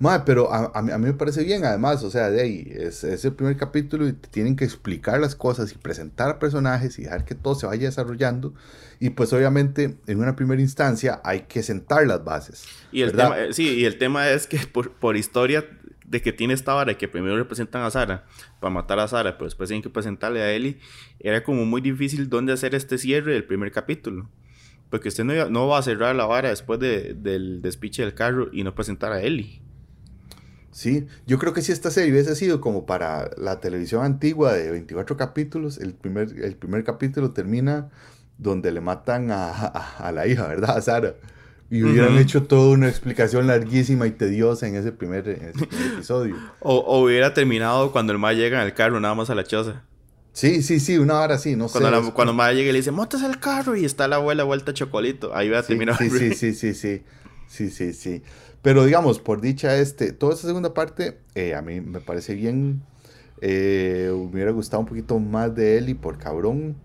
Madre, 0.00 0.24
pero 0.26 0.52
a, 0.52 0.72
a, 0.74 0.82
mí, 0.82 0.90
a, 0.90 0.98
mí, 0.98 1.06
me 1.06 1.12
parece 1.12 1.44
bien, 1.44 1.64
además, 1.64 2.02
o 2.02 2.10
sea, 2.10 2.28
de 2.30 2.40
ahí, 2.40 2.72
es, 2.74 3.04
es, 3.04 3.24
el 3.24 3.32
primer 3.32 3.56
capítulo 3.56 4.08
y 4.08 4.12
te 4.12 4.28
tienen 4.28 4.56
que 4.56 4.64
explicar 4.64 5.20
las 5.20 5.36
cosas 5.36 5.70
y 5.72 5.78
presentar 5.78 6.38
personajes 6.38 6.98
y 6.98 7.04
dejar 7.04 7.24
que 7.24 7.34
todo 7.34 7.54
se 7.54 7.66
vaya 7.66 7.86
desarrollando. 7.86 8.54
Y 8.98 9.10
pues 9.10 9.32
obviamente, 9.32 9.96
en 10.06 10.18
una 10.18 10.34
primera 10.34 10.60
instancia, 10.60 11.20
hay 11.24 11.42
que 11.42 11.62
sentar 11.62 12.06
las 12.06 12.24
bases. 12.24 12.64
Y 12.90 13.02
el 13.02 13.12
tema, 13.12 13.36
sí, 13.52 13.74
y 13.74 13.84
el 13.84 13.98
tema 13.98 14.28
es 14.30 14.46
que 14.46 14.58
por, 14.72 14.92
por 14.92 15.16
historia 15.16 15.64
de 16.04 16.22
que 16.22 16.32
tiene 16.32 16.54
esta 16.54 16.74
vara 16.74 16.96
que 16.96 17.08
primero 17.08 17.36
le 17.36 17.44
presentan 17.44 17.82
a 17.82 17.90
Sara 17.90 18.26
para 18.60 18.72
matar 18.72 18.98
a 18.98 19.08
Sara, 19.08 19.36
pero 19.36 19.46
después 19.46 19.68
tienen 19.68 19.82
que 19.82 19.90
presentarle 19.90 20.42
a 20.42 20.52
Ellie, 20.52 20.78
era 21.18 21.42
como 21.42 21.64
muy 21.64 21.80
difícil 21.80 22.28
dónde 22.28 22.52
hacer 22.52 22.74
este 22.74 22.98
cierre 22.98 23.32
del 23.32 23.44
primer 23.44 23.72
capítulo. 23.72 24.28
Porque 24.90 25.08
usted 25.08 25.24
no, 25.24 25.50
no 25.50 25.66
va 25.66 25.78
a 25.78 25.82
cerrar 25.82 26.14
la 26.14 26.26
vara 26.26 26.50
después 26.50 26.78
de, 26.78 27.14
del 27.14 27.62
despiche 27.62 28.02
del 28.02 28.14
carro 28.14 28.48
y 28.52 28.62
no 28.62 28.74
presentar 28.74 29.12
a 29.12 29.22
Ellie. 29.22 29.60
Sí, 30.70 31.06
yo 31.26 31.38
creo 31.38 31.52
que 31.52 31.62
si 31.62 31.72
esta 31.72 31.90
serie 31.90 32.12
hubiese 32.12 32.34
sido 32.34 32.60
como 32.60 32.84
para 32.84 33.30
la 33.36 33.60
televisión 33.60 34.04
antigua 34.04 34.52
de 34.52 34.70
24 34.72 35.16
capítulos, 35.16 35.78
el 35.78 35.94
primer, 35.94 36.28
el 36.42 36.56
primer 36.56 36.84
capítulo 36.84 37.30
termina 37.30 37.90
donde 38.38 38.72
le 38.72 38.80
matan 38.80 39.30
a, 39.30 39.50
a, 39.50 39.96
a 39.98 40.12
la 40.12 40.26
hija, 40.26 40.48
¿verdad? 40.48 40.76
A 40.76 40.82
Sara. 40.82 41.14
Y 41.70 41.82
hubieran 41.82 42.18
hecho 42.18 42.44
toda 42.44 42.72
una 42.72 42.88
explicación 42.88 43.46
larguísima 43.46 44.06
y 44.06 44.10
tediosa 44.10 44.68
en 44.68 44.76
ese 44.76 44.92
primer, 44.92 45.28
episodio. 45.28 46.36
o, 46.60 47.02
hubiera 47.02 47.34
terminado 47.34 47.90
cuando 47.90 48.12
el 48.12 48.18
ma 48.18 48.32
llega 48.32 48.60
en 48.60 48.66
el 48.66 48.74
carro, 48.74 49.00
nada 49.00 49.14
más 49.14 49.30
a 49.30 49.34
la 49.34 49.44
choza. 49.44 49.82
Sí, 50.32 50.62
sí, 50.62 50.80
sí, 50.80 50.98
una 50.98 51.20
hora 51.20 51.38
sí, 51.38 51.56
no 51.56 51.68
cuando 51.68 52.04
sé. 52.04 52.12
cuando 52.12 52.32
el 52.32 52.36
ma 52.36 52.52
llega 52.52 52.68
y 52.68 52.72
le 52.72 52.78
dice, 52.78 52.90
montas 52.90 53.22
el 53.22 53.38
carro 53.38 53.76
y 53.76 53.84
está 53.84 54.08
la 54.08 54.16
abuela 54.16 54.44
vuelta 54.44 54.72
a 54.72 54.74
chocolito. 54.74 55.34
Ahí 55.34 55.48
hubiera 55.48 55.62
terminado. 55.64 55.98
Sí, 55.98 56.10
sí, 56.10 56.34
sí, 56.34 56.54
sí, 56.54 56.74
sí, 56.74 57.02
sí, 57.46 57.70
sí, 57.70 57.92
sí. 57.92 58.22
Pero 58.60 58.84
digamos, 58.84 59.18
por 59.20 59.40
dicha 59.40 59.76
este, 59.76 60.12
toda 60.12 60.34
esa 60.34 60.46
segunda 60.46 60.74
parte, 60.74 61.18
eh, 61.34 61.54
a 61.54 61.62
mí 61.62 61.80
me 61.80 62.00
parece 62.00 62.34
bien. 62.34 62.82
Eh, 63.40 64.08
me 64.10 64.12
hubiera 64.12 64.50
gustado 64.52 64.80
un 64.80 64.86
poquito 64.86 65.18
más 65.18 65.54
de 65.54 65.78
él 65.78 65.88
y 65.88 65.94
por 65.94 66.18
cabrón. 66.18 66.76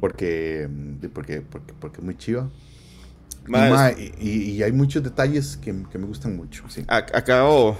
porque, 0.00 0.68
porque, 1.12 1.40
porque, 1.42 1.72
porque 1.78 1.98
es 1.98 2.04
muy 2.04 2.16
chiva 2.16 2.50
y, 4.20 4.62
hay 4.62 4.72
muchos 4.72 5.02
detalles 5.02 5.56
que, 5.56 5.72
me 5.72 6.06
gustan 6.06 6.36
mucho. 6.36 6.64
Sí. 6.68 6.84
Acabo, 6.88 7.76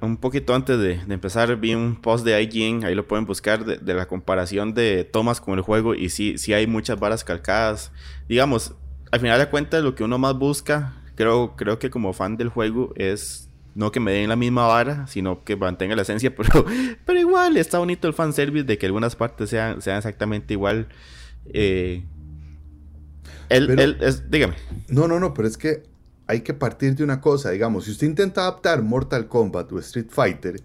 un 0.00 0.16
poquito 0.16 0.54
antes 0.54 0.78
de, 0.78 1.00
empezar, 1.08 1.56
vi 1.56 1.74
un 1.74 1.96
post 1.96 2.24
de 2.24 2.42
IGN, 2.42 2.84
ahí 2.84 2.94
lo 2.94 3.06
pueden 3.06 3.24
buscar, 3.24 3.64
de, 3.64 3.94
la 3.94 4.06
comparación 4.06 4.74
de 4.74 5.04
Thomas 5.04 5.40
con 5.40 5.54
el 5.54 5.62
juego. 5.62 5.94
Y 5.94 6.10
sí, 6.10 6.38
sí 6.38 6.52
hay 6.52 6.66
muchas 6.66 6.98
varas 6.98 7.24
calcadas. 7.24 7.92
Digamos, 8.28 8.74
al 9.10 9.20
final 9.20 9.38
de 9.38 9.48
cuentas, 9.48 9.82
lo 9.82 9.94
que 9.94 10.04
uno 10.04 10.18
más 10.18 10.36
busca, 10.36 10.94
creo, 11.14 11.56
creo 11.56 11.78
que 11.78 11.90
como 11.90 12.12
fan 12.12 12.36
del 12.36 12.48
juego, 12.48 12.92
es 12.96 13.48
no 13.74 13.92
que 13.92 14.00
me 14.00 14.12
den 14.12 14.28
la 14.28 14.36
misma 14.36 14.66
vara, 14.66 15.06
sino 15.06 15.44
que 15.44 15.56
mantenga 15.56 15.94
la 15.94 16.02
esencia. 16.02 16.34
Pero, 16.36 16.66
pero 17.06 17.20
igual 17.20 17.56
está 17.56 17.78
bonito 17.78 18.08
el 18.08 18.14
fanservice 18.14 18.64
de 18.64 18.76
que 18.76 18.86
algunas 18.86 19.14
partes 19.14 19.50
sean, 19.50 19.80
sean 19.80 19.98
exactamente 19.98 20.54
igual. 20.54 20.88
Eh, 21.52 22.04
él, 23.48 23.98
es, 24.00 24.30
dígame. 24.30 24.54
No, 24.88 25.08
no, 25.08 25.20
no, 25.20 25.34
pero 25.34 25.48
es 25.48 25.56
que 25.56 25.82
hay 26.26 26.42
que 26.42 26.54
partir 26.54 26.94
de 26.94 27.04
una 27.04 27.20
cosa, 27.20 27.50
digamos, 27.50 27.86
si 27.86 27.92
usted 27.92 28.06
intenta 28.06 28.42
adaptar 28.42 28.82
Mortal 28.82 29.28
Kombat 29.28 29.72
o 29.72 29.78
Street 29.78 30.08
Fighter, 30.10 30.60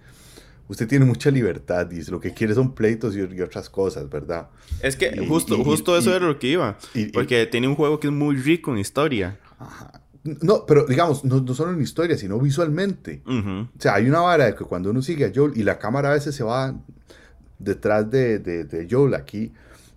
usted 0.67 0.87
tiene 0.87 1.05
mucha 1.05 1.31
libertad 1.31 1.89
y 1.91 2.03
lo 2.03 2.19
que 2.19 2.33
quiere 2.33 2.53
son 2.53 2.73
pleitos 2.73 3.15
y, 3.15 3.21
otras 3.41 3.69
cosas, 3.69 4.09
¿verdad? 4.09 4.49
Es 4.81 4.95
que 4.95 5.25
justo, 5.25 5.63
justo 5.63 5.97
eso 5.97 6.15
era 6.15 6.25
lo 6.25 6.37
que 6.37 6.47
iba, 6.47 6.77
porque 7.13 7.45
tiene 7.45 7.67
un 7.67 7.75
juego 7.75 7.99
que 7.99 8.07
es 8.07 8.13
muy 8.13 8.35
rico 8.35 8.71
en 8.71 8.79
historia. 8.79 9.39
No, 10.23 10.65
pero 10.65 10.85
digamos, 10.85 11.25
no, 11.25 11.45
solo 11.53 11.71
en 11.71 11.81
historia, 11.81 12.17
sino 12.17 12.39
visualmente. 12.39 13.21
O 13.25 13.67
sea, 13.79 13.95
hay 13.95 14.07
una 14.07 14.19
vara 14.19 14.45
de 14.45 14.55
que 14.55 14.65
cuando 14.65 14.89
uno 14.89 15.01
sigue 15.01 15.25
a 15.25 15.31
Joel 15.33 15.53
y 15.55 15.63
la 15.63 15.79
cámara 15.79 16.09
a 16.09 16.13
veces 16.13 16.35
se 16.35 16.43
va 16.43 16.75
detrás 17.59 18.09
de, 18.09 18.39
de, 18.39 18.65
de 18.65 18.87
Joel 18.89 19.13
aquí, 19.13 19.53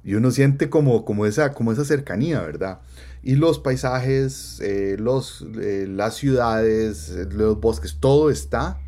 y 0.06 0.14
uno 0.14 0.30
siente 0.30 0.70
como, 0.70 1.04
como, 1.04 1.26
esa, 1.26 1.52
como 1.52 1.72
esa 1.72 1.84
cercanía, 1.84 2.40
¿verdad? 2.40 2.78
Y 3.24 3.34
los 3.34 3.58
paisajes, 3.58 4.60
eh, 4.62 4.96
los, 5.00 5.44
eh, 5.60 5.88
las 5.90 6.14
ciudades, 6.14 7.10
eh, 7.10 7.26
los 7.28 7.60
bosques, 7.60 7.96
todo 7.98 8.30
está, 8.30 8.80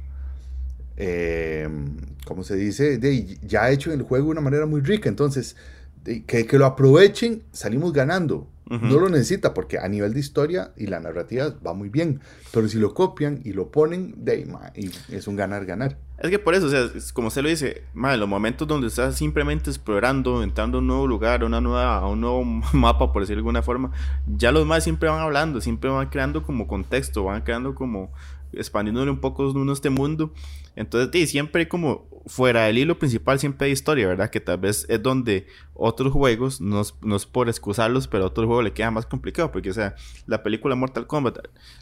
como 2.24 2.44
se 2.44 2.54
dice, 2.54 2.98
de, 2.98 3.36
ya 3.42 3.68
hecho 3.70 3.90
en 3.90 3.98
el 3.98 4.06
juego 4.06 4.26
de 4.26 4.30
una 4.30 4.40
manera 4.40 4.66
muy 4.66 4.80
rica. 4.80 5.08
Entonces, 5.08 5.56
que, 6.04 6.22
que, 6.46 6.58
lo 6.58 6.66
aprovechen, 6.66 7.42
salimos 7.50 7.92
ganando. 7.92 8.48
No 8.70 9.00
lo 9.00 9.08
necesita 9.08 9.54
porque 9.54 9.78
a 9.78 9.88
nivel 9.88 10.12
de 10.12 10.20
historia 10.20 10.72
y 10.76 10.86
la 10.86 11.00
narrativa 11.00 11.52
va 11.66 11.74
muy 11.74 11.88
bien. 11.88 12.20
Pero 12.52 12.68
si 12.68 12.78
lo 12.78 12.94
copian 12.94 13.40
y 13.42 13.54
lo 13.54 13.72
ponen, 13.72 14.14
de, 14.24 14.46
y 14.76 14.90
es 15.12 15.26
un 15.26 15.34
ganar-ganar. 15.34 15.96
Es 16.20 16.30
que 16.30 16.38
por 16.40 16.54
eso, 16.56 16.66
o 16.66 16.68
sea, 16.68 16.88
como 17.12 17.30
se 17.30 17.42
lo 17.42 17.48
dice, 17.48 17.84
en 17.94 18.20
los 18.20 18.28
momentos 18.28 18.66
donde 18.66 18.88
estás 18.88 19.14
simplemente 19.14 19.70
explorando, 19.70 20.42
entrando 20.42 20.78
a 20.78 20.80
un 20.80 20.88
nuevo 20.88 21.06
lugar, 21.06 21.44
una 21.44 21.60
nueva, 21.60 21.98
a 21.98 22.08
un 22.08 22.20
nuevo 22.20 22.44
mapa, 22.72 23.12
por 23.12 23.22
decirlo 23.22 23.36
de 23.36 23.40
alguna 23.42 23.62
forma, 23.62 23.92
ya 24.26 24.50
los 24.50 24.66
más 24.66 24.82
siempre 24.82 25.08
van 25.08 25.20
hablando, 25.20 25.60
siempre 25.60 25.90
van 25.90 26.08
creando 26.08 26.42
como 26.42 26.66
contexto, 26.66 27.22
van 27.22 27.42
creando 27.42 27.76
como 27.76 28.10
expandiéndole 28.52 29.10
un 29.10 29.20
poco 29.20 29.50
uno 29.50 29.72
este 29.72 29.90
mundo. 29.90 30.32
Entonces, 30.76 31.10
sí, 31.12 31.26
siempre 31.26 31.68
como 31.68 32.08
fuera 32.28 32.64
del 32.64 32.78
hilo 32.78 32.98
principal 32.98 33.38
siempre 33.38 33.66
hay 33.66 33.72
historia, 33.72 34.06
¿verdad? 34.06 34.30
Que 34.30 34.40
tal 34.40 34.58
vez 34.58 34.86
es 34.88 35.02
donde 35.02 35.46
otros 35.74 36.12
juegos, 36.12 36.60
no 36.60 36.80
es, 36.80 37.26
por 37.26 37.48
excusarlos, 37.48 38.06
pero 38.06 38.24
a 38.24 38.26
otros 38.28 38.46
juegos 38.46 38.64
le 38.64 38.72
queda 38.72 38.90
más 38.90 39.06
complicado, 39.06 39.50
porque 39.50 39.70
o 39.70 39.74
sea, 39.74 39.94
la 40.26 40.42
película 40.42 40.74
Mortal 40.74 41.06
Kombat, 41.06 41.38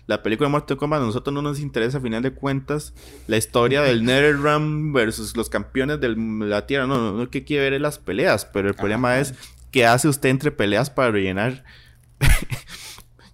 la 0.07 0.23
película 0.23 0.49
Mortal 0.49 0.77
Kombat 0.77 1.03
a 1.03 1.05
nosotros 1.05 1.35
no 1.35 1.43
nos 1.43 1.61
interesa 1.61 1.99
a 1.99 2.01
final 2.01 2.23
de 2.23 2.33
cuentas 2.33 2.95
la 3.27 3.37
historia 3.37 3.83
del 3.83 4.05
NetherRealm 4.05 4.93
versus 4.93 5.37
los 5.37 5.51
campeones 5.51 6.01
de 6.01 6.15
la 6.17 6.67
Tierra, 6.67 6.87
no, 6.87 6.99
no, 6.99 7.13
no 7.13 7.31
que 7.31 7.45
quiere 7.45 7.71
ver 7.71 7.81
las 7.81 7.99
peleas, 7.99 8.45
pero 8.45 8.69
el 8.69 8.75
problema 8.75 9.19
es 9.19 9.35
qué 9.71 9.87
hace 9.87 10.09
usted 10.09 10.29
entre 10.29 10.53
peleas 10.53 10.91
para 10.91 11.11
rellenar 11.11 11.65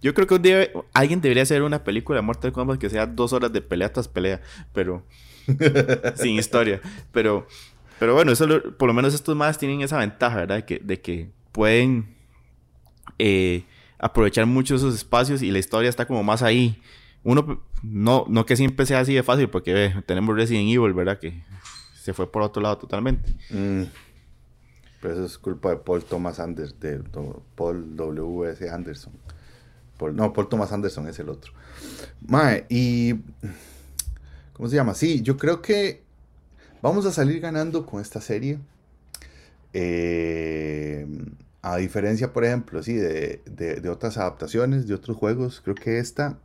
Yo 0.02 0.14
creo 0.14 0.26
que 0.26 0.34
un 0.34 0.42
día 0.42 0.68
alguien 0.92 1.20
debería 1.20 1.44
hacer 1.44 1.62
una 1.62 1.84
película 1.84 2.18
de 2.18 2.22
Mortal 2.22 2.52
Kombat 2.52 2.78
que 2.78 2.90
sea 2.90 3.06
dos 3.06 3.32
horas 3.32 3.52
de 3.52 3.62
pelea 3.62 3.92
tras 3.92 4.08
pelea, 4.08 4.42
pero 4.72 5.06
sin 6.16 6.38
historia. 6.38 6.80
Pero, 7.12 7.46
pero 8.00 8.14
bueno, 8.14 8.32
eso 8.32 8.46
por 8.76 8.88
lo 8.88 8.94
menos 8.94 9.14
estos 9.14 9.36
más 9.36 9.58
tienen 9.58 9.80
esa 9.80 9.98
ventaja, 9.98 10.38
¿verdad? 10.38 10.56
De 10.56 10.64
que, 10.64 10.80
de 10.82 11.00
que 11.00 11.30
pueden 11.52 12.16
eh, 13.18 13.64
aprovechar 13.98 14.44
mucho 14.46 14.74
esos 14.74 14.94
espacios 14.94 15.40
y 15.40 15.52
la 15.52 15.60
historia 15.60 15.88
está 15.88 16.04
como 16.06 16.24
más 16.24 16.42
ahí. 16.42 16.82
Uno, 17.22 17.62
no, 17.84 18.24
no 18.28 18.44
que 18.44 18.56
siempre 18.56 18.84
sea 18.86 19.00
así 19.00 19.14
de 19.14 19.22
fácil, 19.22 19.48
porque 19.48 19.94
tenemos 20.06 20.34
Resident 20.34 20.68
Evil, 20.68 20.92
¿verdad? 20.92 21.20
Que 21.20 21.44
se 21.94 22.12
fue 22.12 22.30
por 22.30 22.42
otro 22.42 22.60
lado 22.60 22.78
totalmente. 22.78 23.32
Mm. 23.50 23.84
Pero 25.00 25.14
eso 25.14 25.24
es 25.24 25.38
culpa 25.38 25.70
de 25.70 25.76
Paul 25.76 26.02
Thomas 26.02 26.40
Anderson, 26.40 26.80
de 26.80 27.00
Paul 27.54 27.96
W.S. 27.96 28.68
Anderson. 28.68 29.12
No, 30.10 30.32
Paul 30.32 30.48
Thomas 30.48 30.72
Anderson 30.72 31.06
es 31.08 31.18
el 31.18 31.28
otro. 31.28 31.52
Mae, 32.26 32.66
y... 32.68 33.14
¿Cómo 34.52 34.68
se 34.68 34.76
llama? 34.76 34.94
Sí, 34.94 35.22
yo 35.22 35.36
creo 35.36 35.62
que 35.62 36.02
vamos 36.82 37.06
a 37.06 37.12
salir 37.12 37.40
ganando 37.40 37.86
con 37.86 38.00
esta 38.00 38.20
serie. 38.20 38.58
Eh, 39.72 41.06
a 41.62 41.76
diferencia, 41.76 42.32
por 42.32 42.44
ejemplo, 42.44 42.82
sí, 42.82 42.94
de, 42.94 43.42
de, 43.46 43.88
otras 43.88 44.18
adaptaciones, 44.18 44.86
de 44.86 44.94
otros 44.94 45.16
juegos, 45.16 45.60
creo 45.62 45.74
que 45.74 45.98
esta 45.98 46.38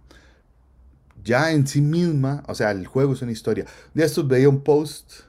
ya 1.24 1.52
en 1.52 1.68
sí 1.68 1.82
misma, 1.82 2.44
o 2.48 2.56
sea, 2.56 2.72
el 2.72 2.88
juego 2.88 3.14
es 3.14 3.22
una 3.22 3.32
historia. 3.32 3.66
Un 3.66 3.92
día 3.96 4.06
estos 4.06 4.28
veía 4.28 4.48
un 4.48 4.62
post 4.62 5.28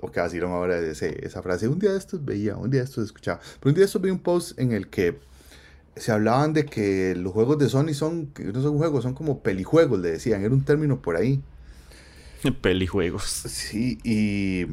o 0.00 0.10
casi 0.10 0.38
no 0.38 0.48
ahora 0.48 0.78
esa 0.78 1.42
frase, 1.42 1.68
un 1.68 1.78
día 1.78 1.92
de 1.92 1.98
estos 1.98 2.24
veía, 2.24 2.56
un 2.56 2.70
día 2.70 2.80
de 2.80 2.86
estos 2.86 3.04
escuchaba, 3.04 3.40
pero 3.58 3.70
un 3.70 3.74
día 3.74 3.82
de 3.82 3.86
estos 3.86 4.00
vi 4.00 4.10
un 4.10 4.20
post 4.20 4.58
en 4.58 4.72
el 4.72 4.88
que 4.88 5.18
se 6.00 6.12
hablaban 6.12 6.52
de 6.52 6.66
que 6.66 7.14
los 7.14 7.32
juegos 7.32 7.58
de 7.58 7.68
Sony 7.68 7.94
son, 7.94 8.32
no 8.52 8.62
son 8.62 8.78
juegos, 8.78 9.02
son 9.04 9.14
como 9.14 9.40
pelijuegos, 9.42 10.00
le 10.00 10.12
decían, 10.12 10.42
era 10.42 10.54
un 10.54 10.64
término 10.64 11.00
por 11.00 11.16
ahí. 11.16 11.42
Pelijuegos. 12.60 13.24
Sí, 13.24 13.98
y... 14.02 14.66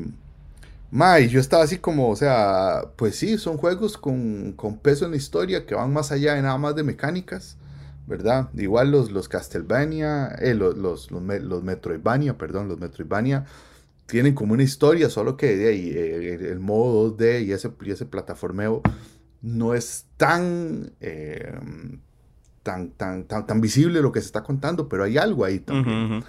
May, 0.90 1.28
yo 1.28 1.42
estaba 1.42 1.64
así 1.64 1.80
como, 1.80 2.10
o 2.10 2.16
sea, 2.16 2.92
pues 2.96 3.18
sí, 3.18 3.38
son 3.38 3.58
juegos 3.58 3.98
con, 3.98 4.54
con, 4.54 4.78
peso 4.78 5.04
en 5.04 5.12
la 5.12 5.18
historia 5.18 5.66
que 5.66 5.76
van 5.76 5.92
más 5.92 6.14
allá 6.14 6.36
de 6.36 6.42
nada 6.42 6.58
más 6.58 6.78
de 6.78 6.84
mecánicas, 6.84 7.58
¿verdad? 8.08 8.48
Igual 8.56 8.92
los, 8.92 9.12
los 9.12 9.28
Castlevania, 9.28 10.28
eh, 10.40 10.54
los, 10.54 10.78
los, 10.78 11.12
los, 11.12 11.22
los 11.22 11.64
Metroidvania, 11.64 12.38
perdón, 12.38 12.70
los 12.70 12.80
Metroidvania 12.80 13.46
tienen 14.06 14.34
como 14.34 14.54
una 14.54 14.64
historia, 14.64 15.10
solo 15.10 15.36
que 15.36 15.58
de 15.58 15.68
ahí, 15.68 15.90
eh, 15.94 16.36
el 16.52 16.60
modo 16.60 17.18
2D 17.18 17.46
y 17.46 17.52
ese, 17.52 17.70
ese 17.86 18.06
plataformeo 18.06 18.82
no 19.42 19.74
es 19.74 20.06
tan, 20.18 20.92
eh, 21.00 21.54
tan, 22.64 22.92
tan, 22.92 23.26
tan, 23.26 23.62
visible 23.62 24.02
lo 24.02 24.12
que 24.12 24.20
se 24.20 24.28
está 24.28 24.44
contando, 24.44 24.90
pero 24.90 25.04
hay 25.04 25.18
algo 25.18 25.46
ahí 25.46 25.60
también. 25.60 26.24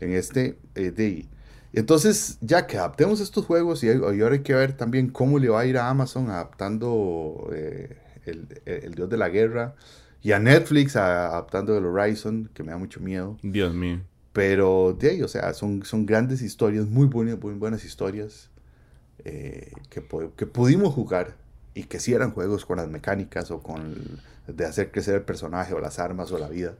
En 0.00 0.12
este 0.12 0.58
eh, 0.74 0.90
de 0.90 1.26
Entonces, 1.72 2.38
ya 2.40 2.66
que 2.66 2.78
adaptemos 2.78 3.20
estos 3.20 3.46
juegos 3.46 3.84
y, 3.84 3.90
ahora 3.90 4.34
hay 4.34 4.42
que 4.42 4.54
ver 4.54 4.76
también 4.76 5.08
cómo 5.10 5.38
le 5.38 5.48
va 5.48 5.60
a 5.60 5.66
ir 5.66 5.78
a 5.78 5.88
Amazon 5.88 6.30
adaptando 6.30 7.50
el, 7.52 8.46
el, 8.64 8.94
Dios 8.94 9.08
de 9.08 9.16
la 9.16 9.28
Guerra 9.28 9.74
y 10.22 10.32
a 10.32 10.38
Netflix 10.38 10.96
adaptando 10.96 11.76
el 11.76 11.84
Horizon, 11.84 12.48
que 12.54 12.62
me 12.62 12.70
da 12.70 12.78
mucho 12.78 13.00
miedo. 13.00 13.38
Dios 13.42 13.74
mío. 13.74 14.00
Pero 14.32 14.96
de 14.98 15.10
ahí, 15.10 15.22
o 15.22 15.28
sea, 15.28 15.52
son, 15.52 15.84
son 15.84 16.06
grandes 16.06 16.40
historias, 16.40 16.86
muy 16.86 17.06
buenas, 17.06 17.38
muy 17.40 17.54
buenas 17.54 17.84
historias 17.84 18.48
eh, 19.24 19.72
que, 19.90 20.02
que, 20.36 20.46
pudimos 20.46 20.94
jugar 20.94 21.36
y 21.74 21.84
que 21.84 22.00
sí 22.00 22.12
eran 22.12 22.32
juegos 22.32 22.64
con 22.64 22.76
las 22.76 22.88
mecánicas 22.88 23.50
o 23.50 23.62
con 23.62 24.20
de 24.46 24.64
hacer 24.64 24.90
crecer 24.90 25.16
el 25.16 25.22
personaje 25.22 25.74
o 25.74 25.80
las 25.80 25.98
armas 25.98 26.32
o 26.32 26.38
la 26.38 26.48
vida. 26.48 26.74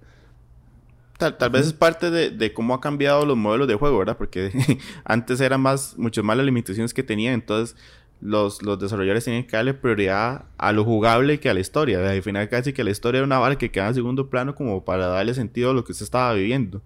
Tal, 1.18 1.38
tal 1.38 1.50
vez 1.50 1.66
es 1.66 1.72
parte 1.72 2.10
de, 2.10 2.30
de, 2.30 2.52
cómo 2.52 2.74
ha 2.74 2.80
cambiado 2.80 3.24
los 3.24 3.36
modelos 3.36 3.68
de 3.68 3.74
juego, 3.74 3.98
¿verdad? 3.98 4.16
Porque 4.16 4.50
antes 5.04 5.40
eran 5.40 5.60
más, 5.60 5.96
mucho 5.96 6.22
más 6.22 6.36
las 6.36 6.44
limitaciones 6.44 6.92
que 6.92 7.02
tenían, 7.02 7.34
entonces 7.34 7.76
los, 8.20 8.62
los 8.62 8.78
desarrolladores 8.78 9.24
tenían 9.24 9.44
que 9.44 9.56
darle 9.56 9.74
prioridad 9.74 10.46
a 10.58 10.72
lo 10.72 10.84
jugable 10.84 11.38
que 11.38 11.48
a 11.48 11.54
la 11.54 11.60
historia. 11.60 12.10
Al 12.10 12.22
final 12.22 12.48
casi 12.48 12.72
que 12.72 12.82
la 12.84 12.90
historia 12.90 13.18
era 13.18 13.26
una 13.26 13.38
vara 13.38 13.56
que 13.56 13.70
queda 13.70 13.88
en 13.88 13.94
segundo 13.94 14.30
plano 14.30 14.54
como 14.54 14.84
para 14.84 15.06
darle 15.06 15.34
sentido 15.34 15.70
a 15.70 15.74
lo 15.74 15.84
que 15.84 15.94
se 15.94 16.04
estaba 16.04 16.32
viviendo 16.34 16.82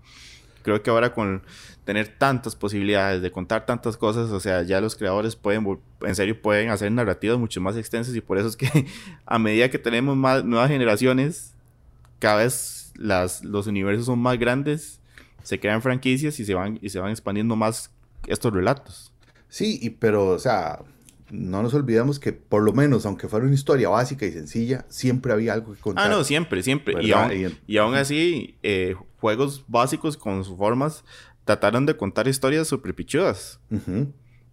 creo 0.66 0.82
que 0.82 0.90
ahora 0.90 1.14
con 1.14 1.42
tener 1.84 2.08
tantas 2.18 2.56
posibilidades 2.56 3.22
de 3.22 3.30
contar 3.30 3.64
tantas 3.64 3.96
cosas, 3.96 4.30
o 4.32 4.40
sea, 4.40 4.64
ya 4.64 4.80
los 4.80 4.96
creadores 4.96 5.36
pueden, 5.36 5.78
en 6.00 6.14
serio, 6.16 6.42
pueden 6.42 6.70
hacer 6.70 6.90
narrativas 6.90 7.38
mucho 7.38 7.60
más 7.60 7.76
extensas 7.76 8.16
y 8.16 8.20
por 8.20 8.36
eso 8.36 8.48
es 8.48 8.56
que 8.56 8.86
a 9.26 9.38
medida 9.38 9.70
que 9.70 9.78
tenemos 9.78 10.16
más 10.16 10.44
nuevas 10.44 10.68
generaciones, 10.68 11.54
cada 12.18 12.38
vez 12.38 12.92
las, 12.96 13.44
los 13.44 13.68
universos 13.68 14.06
son 14.06 14.18
más 14.18 14.38
grandes, 14.38 15.00
se 15.44 15.60
crean 15.60 15.82
franquicias 15.82 16.40
y 16.40 16.44
se 16.44 16.54
van, 16.54 16.80
y 16.82 16.90
se 16.90 16.98
van 16.98 17.12
expandiendo 17.12 17.54
más 17.54 17.92
estos 18.26 18.52
relatos. 18.52 19.12
Sí, 19.48 19.78
y, 19.80 19.90
pero, 19.90 20.26
o 20.30 20.38
sea, 20.40 20.80
no 21.30 21.62
nos 21.62 21.74
olvidemos 21.74 22.18
que 22.20 22.32
por 22.32 22.62
lo 22.62 22.72
menos, 22.72 23.06
aunque 23.06 23.28
fuera 23.28 23.46
una 23.46 23.54
historia 23.54 23.88
básica 23.88 24.26
y 24.26 24.32
sencilla, 24.32 24.84
siempre 24.88 25.32
había 25.32 25.52
algo 25.52 25.74
que 25.74 25.80
contar. 25.80 26.06
Ah, 26.06 26.08
no, 26.08 26.24
siempre, 26.24 26.62
siempre. 26.62 27.02
Y 27.02 27.12
aún, 27.12 27.58
y 27.66 27.76
aún, 27.78 27.94
así, 27.94 28.56
eh, 28.62 28.94
juegos 29.20 29.64
básicos 29.66 30.16
con 30.16 30.44
sus 30.44 30.56
formas 30.56 31.04
trataron 31.44 31.86
de 31.86 31.96
contar 31.96 32.28
historias 32.28 32.68
súper 32.68 32.94
pichudas. 32.94 33.60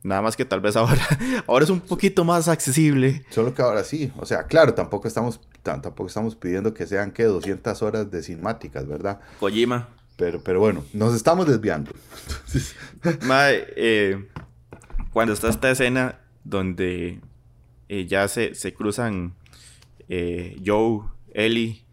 Nada 0.03 0.21
más 0.21 0.35
que 0.35 0.45
tal 0.45 0.61
vez 0.61 0.75
ahora, 0.75 1.01
ahora 1.47 1.63
es 1.63 1.69
un 1.69 1.79
poquito 1.79 2.23
más 2.23 2.47
accesible. 2.47 3.25
Solo 3.29 3.53
que 3.53 3.61
ahora 3.61 3.83
sí. 3.83 4.11
O 4.17 4.25
sea, 4.25 4.43
claro, 4.43 4.73
tampoco 4.73 5.07
estamos, 5.07 5.39
tampoco 5.61 6.07
estamos 6.07 6.35
pidiendo 6.35 6.73
que 6.73 6.85
sean 6.85 7.11
que 7.11 7.23
200 7.23 7.81
horas 7.81 8.11
de 8.11 8.21
cinemáticas, 8.21 8.87
¿verdad? 8.87 9.19
Kojima. 9.39 9.89
Pero, 10.17 10.43
pero 10.43 10.59
bueno, 10.59 10.83
nos 10.93 11.15
estamos 11.15 11.47
desviando. 11.47 11.91
Mae, 13.25 13.65
eh, 13.75 14.29
cuando 15.11 15.33
está 15.33 15.49
esta 15.49 15.71
escena 15.71 16.19
donde 16.43 17.19
eh, 17.89 18.05
ya 18.05 18.27
se, 18.27 18.55
se 18.55 18.73
cruzan 18.73 19.33
eh, 20.09 20.57
Joe, 20.65 21.01
Ellie, 21.33 21.83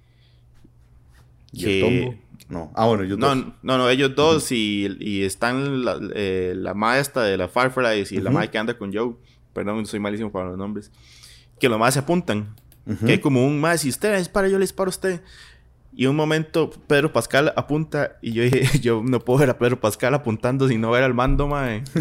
¿Y 1.53 1.65
que... 1.65 2.19
No, 2.49 2.73
ah, 2.75 2.87
bueno, 2.87 3.05
ellos 3.05 3.17
no, 3.17 3.29
dos. 3.29 3.47
No, 3.63 3.79
no, 3.79 3.89
ellos 3.89 4.15
dos 4.17 4.51
y, 4.51 4.89
y, 4.99 5.23
están 5.23 5.85
la, 5.85 6.01
eh, 6.15 6.53
la, 6.57 6.75
maestra 6.75 7.23
de 7.23 7.37
la 7.37 7.47
Fireflies 7.47 8.11
y 8.11 8.21
la 8.21 8.31
madre 8.31 8.51
que 8.51 8.59
anda 8.59 8.77
con 8.77 8.93
Joe. 8.93 9.15
Perdón, 9.53 9.87
soy 9.87 10.01
malísimo 10.01 10.33
para 10.33 10.49
los 10.49 10.59
nombres. 10.59 10.91
Que 11.61 11.69
los 11.69 11.79
más 11.79 11.95
se 11.95 12.01
apuntan. 12.01 12.57
Que 13.05 13.13
hay 13.13 13.19
como 13.19 13.47
un 13.47 13.61
más, 13.61 13.83
si 13.83 13.89
usted 13.89 14.19
dispara, 14.19 14.49
yo 14.49 14.59
le 14.59 14.65
disparo 14.65 14.89
a 14.89 14.91
usted. 14.91 15.23
Y 15.93 16.07
un 16.07 16.17
momento 16.17 16.71
Pedro 16.87 17.13
Pascal 17.13 17.53
apunta 17.57 18.17
y 18.23 18.33
yo 18.33 18.43
dije, 18.43 18.79
yo 18.81 19.03
no 19.05 19.21
puedo 19.21 19.41
ver 19.41 19.51
a 19.51 19.59
Pedro 19.59 19.81
Pascal 19.81 20.15
apuntando 20.15 20.69
sin 20.69 20.81
no 20.81 20.91
ver 20.91 21.03
al 21.03 21.15
mando, 21.15 21.49
mae. 21.49 21.83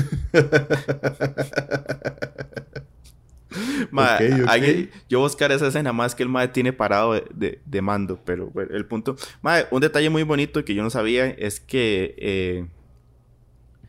yo 5.09 5.19
buscar 5.19 5.51
esa 5.51 5.67
escena 5.67 5.91
más 5.91 6.15
que 6.15 6.23
el 6.23 6.29
mae 6.29 6.47
tiene 6.49 6.71
parado 6.71 7.13
de, 7.13 7.61
de, 7.65 7.81
mando, 7.81 8.19
pero 8.23 8.51
el 8.55 8.85
punto... 8.85 9.15
Mae, 9.41 9.65
un 9.71 9.81
detalle 9.81 10.09
muy 10.09 10.23
bonito 10.23 10.63
que 10.63 10.75
yo 10.75 10.83
no 10.83 10.89
sabía 10.89 11.25
es 11.25 11.59
que 11.59 12.15
eh, 12.17 12.67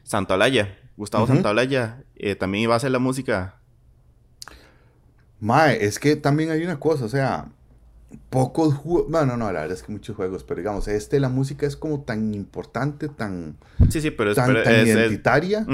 Santaolalla, 0.02 0.78
Gustavo 0.96 1.26
Santaolalla, 1.26 2.02
eh, 2.16 2.34
también 2.34 2.64
iba 2.64 2.74
a 2.74 2.78
hacer 2.78 2.90
la 2.90 2.98
música. 2.98 3.60
Mae, 5.40 5.84
es 5.84 5.98
que 5.98 6.16
también 6.16 6.50
hay 6.50 6.64
una 6.64 6.80
cosa, 6.80 7.04
o 7.04 7.08
sea, 7.08 7.48
pocos 8.28 8.74
juegos, 8.74 9.10
no, 9.10 9.24
no, 9.24 9.36
no, 9.36 9.52
la 9.52 9.62
verdad 9.62 9.76
es 9.76 9.82
que 9.82 9.92
muchos 9.92 10.16
juegos, 10.16 10.44
pero 10.44 10.58
digamos, 10.58 10.88
este, 10.88 11.20
la 11.20 11.28
música 11.28 11.66
es 11.66 11.76
como 11.76 12.00
tan 12.02 12.34
importante, 12.34 13.08
tan, 13.08 13.56
sí, 13.88 14.00
sí, 14.00 14.10
pero 14.10 14.30
es, 14.30 14.36
tan, 14.36 14.50
identitaria. 14.56 15.66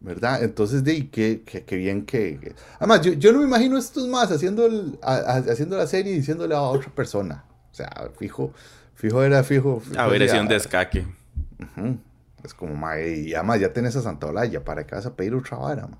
¿verdad? 0.00 0.44
Entonces, 0.44 0.84
de 0.84 1.08
qué, 1.08 1.42
qué, 1.42 1.76
bien 1.76 2.04
que... 2.04 2.54
Además, 2.78 3.00
yo, 3.00 3.14
yo, 3.14 3.32
no 3.32 3.38
me 3.38 3.46
imagino 3.46 3.78
estos 3.78 4.06
más 4.06 4.30
haciendo, 4.30 4.68
haciendo 5.02 5.78
la 5.78 5.86
serie 5.86 6.12
y 6.12 6.16
diciéndole 6.16 6.54
a 6.54 6.60
otra 6.60 6.90
persona. 6.94 7.44
O 7.72 7.74
sea, 7.74 8.10
fijo, 8.18 8.52
fijo 8.94 9.22
era 9.22 9.42
fijo. 9.42 9.82
a 9.96 10.06
ver, 10.06 10.20
es 10.22 10.34
un 10.34 10.46
descaque. 10.46 11.06
Es 12.44 12.52
como, 12.52 12.74
ma, 12.74 13.00
y 13.00 13.32
además 13.32 13.60
ya 13.60 13.72
tenés 13.72 13.96
a 13.96 14.02
Santa 14.02 14.26
Olaya, 14.26 14.62
¿para 14.62 14.86
qué 14.86 14.94
vas 14.94 15.06
a 15.06 15.16
pedir 15.16 15.34
otra 15.34 15.56
vara, 15.56 15.86
ma? 15.86 15.98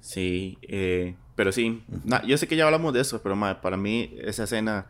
Sí, 0.00 0.56
eh, 0.62 1.14
pero 1.38 1.52
sí, 1.52 1.84
yo 2.26 2.36
sé 2.36 2.48
que 2.48 2.56
ya 2.56 2.64
hablamos 2.64 2.92
de 2.92 3.00
eso, 3.00 3.22
pero 3.22 3.36
ma, 3.36 3.60
para 3.60 3.76
mí 3.76 4.12
esa 4.22 4.42
escena, 4.42 4.86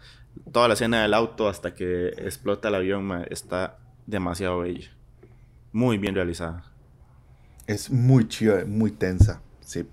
toda 0.51 0.67
la 0.67 0.73
escena 0.73 1.03
del 1.03 1.13
auto 1.13 1.47
hasta 1.47 1.75
que 1.75 2.09
explota 2.09 2.69
el 2.69 2.77
avión, 2.77 3.05
ma, 3.05 3.23
está 3.25 3.77
demasiado 4.07 4.61
bella. 4.61 4.91
Muy 5.73 5.99
bien 5.99 6.15
realizada. 6.15 6.65
Es 7.67 7.91
muy 7.91 8.27
chida, 8.29 8.65
muy 8.65 8.93
tensa, 8.93 9.43
sí. 9.61 9.87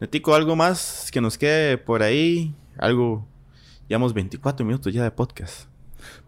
Netico, 0.00 0.34
¿algo 0.34 0.56
más 0.56 1.10
que 1.12 1.20
nos 1.20 1.36
quede 1.36 1.76
por 1.76 2.02
ahí? 2.02 2.54
Algo... 2.78 3.28
Llevamos 3.88 4.14
24 4.14 4.64
minutos 4.64 4.90
ya 4.90 5.02
de 5.02 5.10
podcast. 5.10 5.66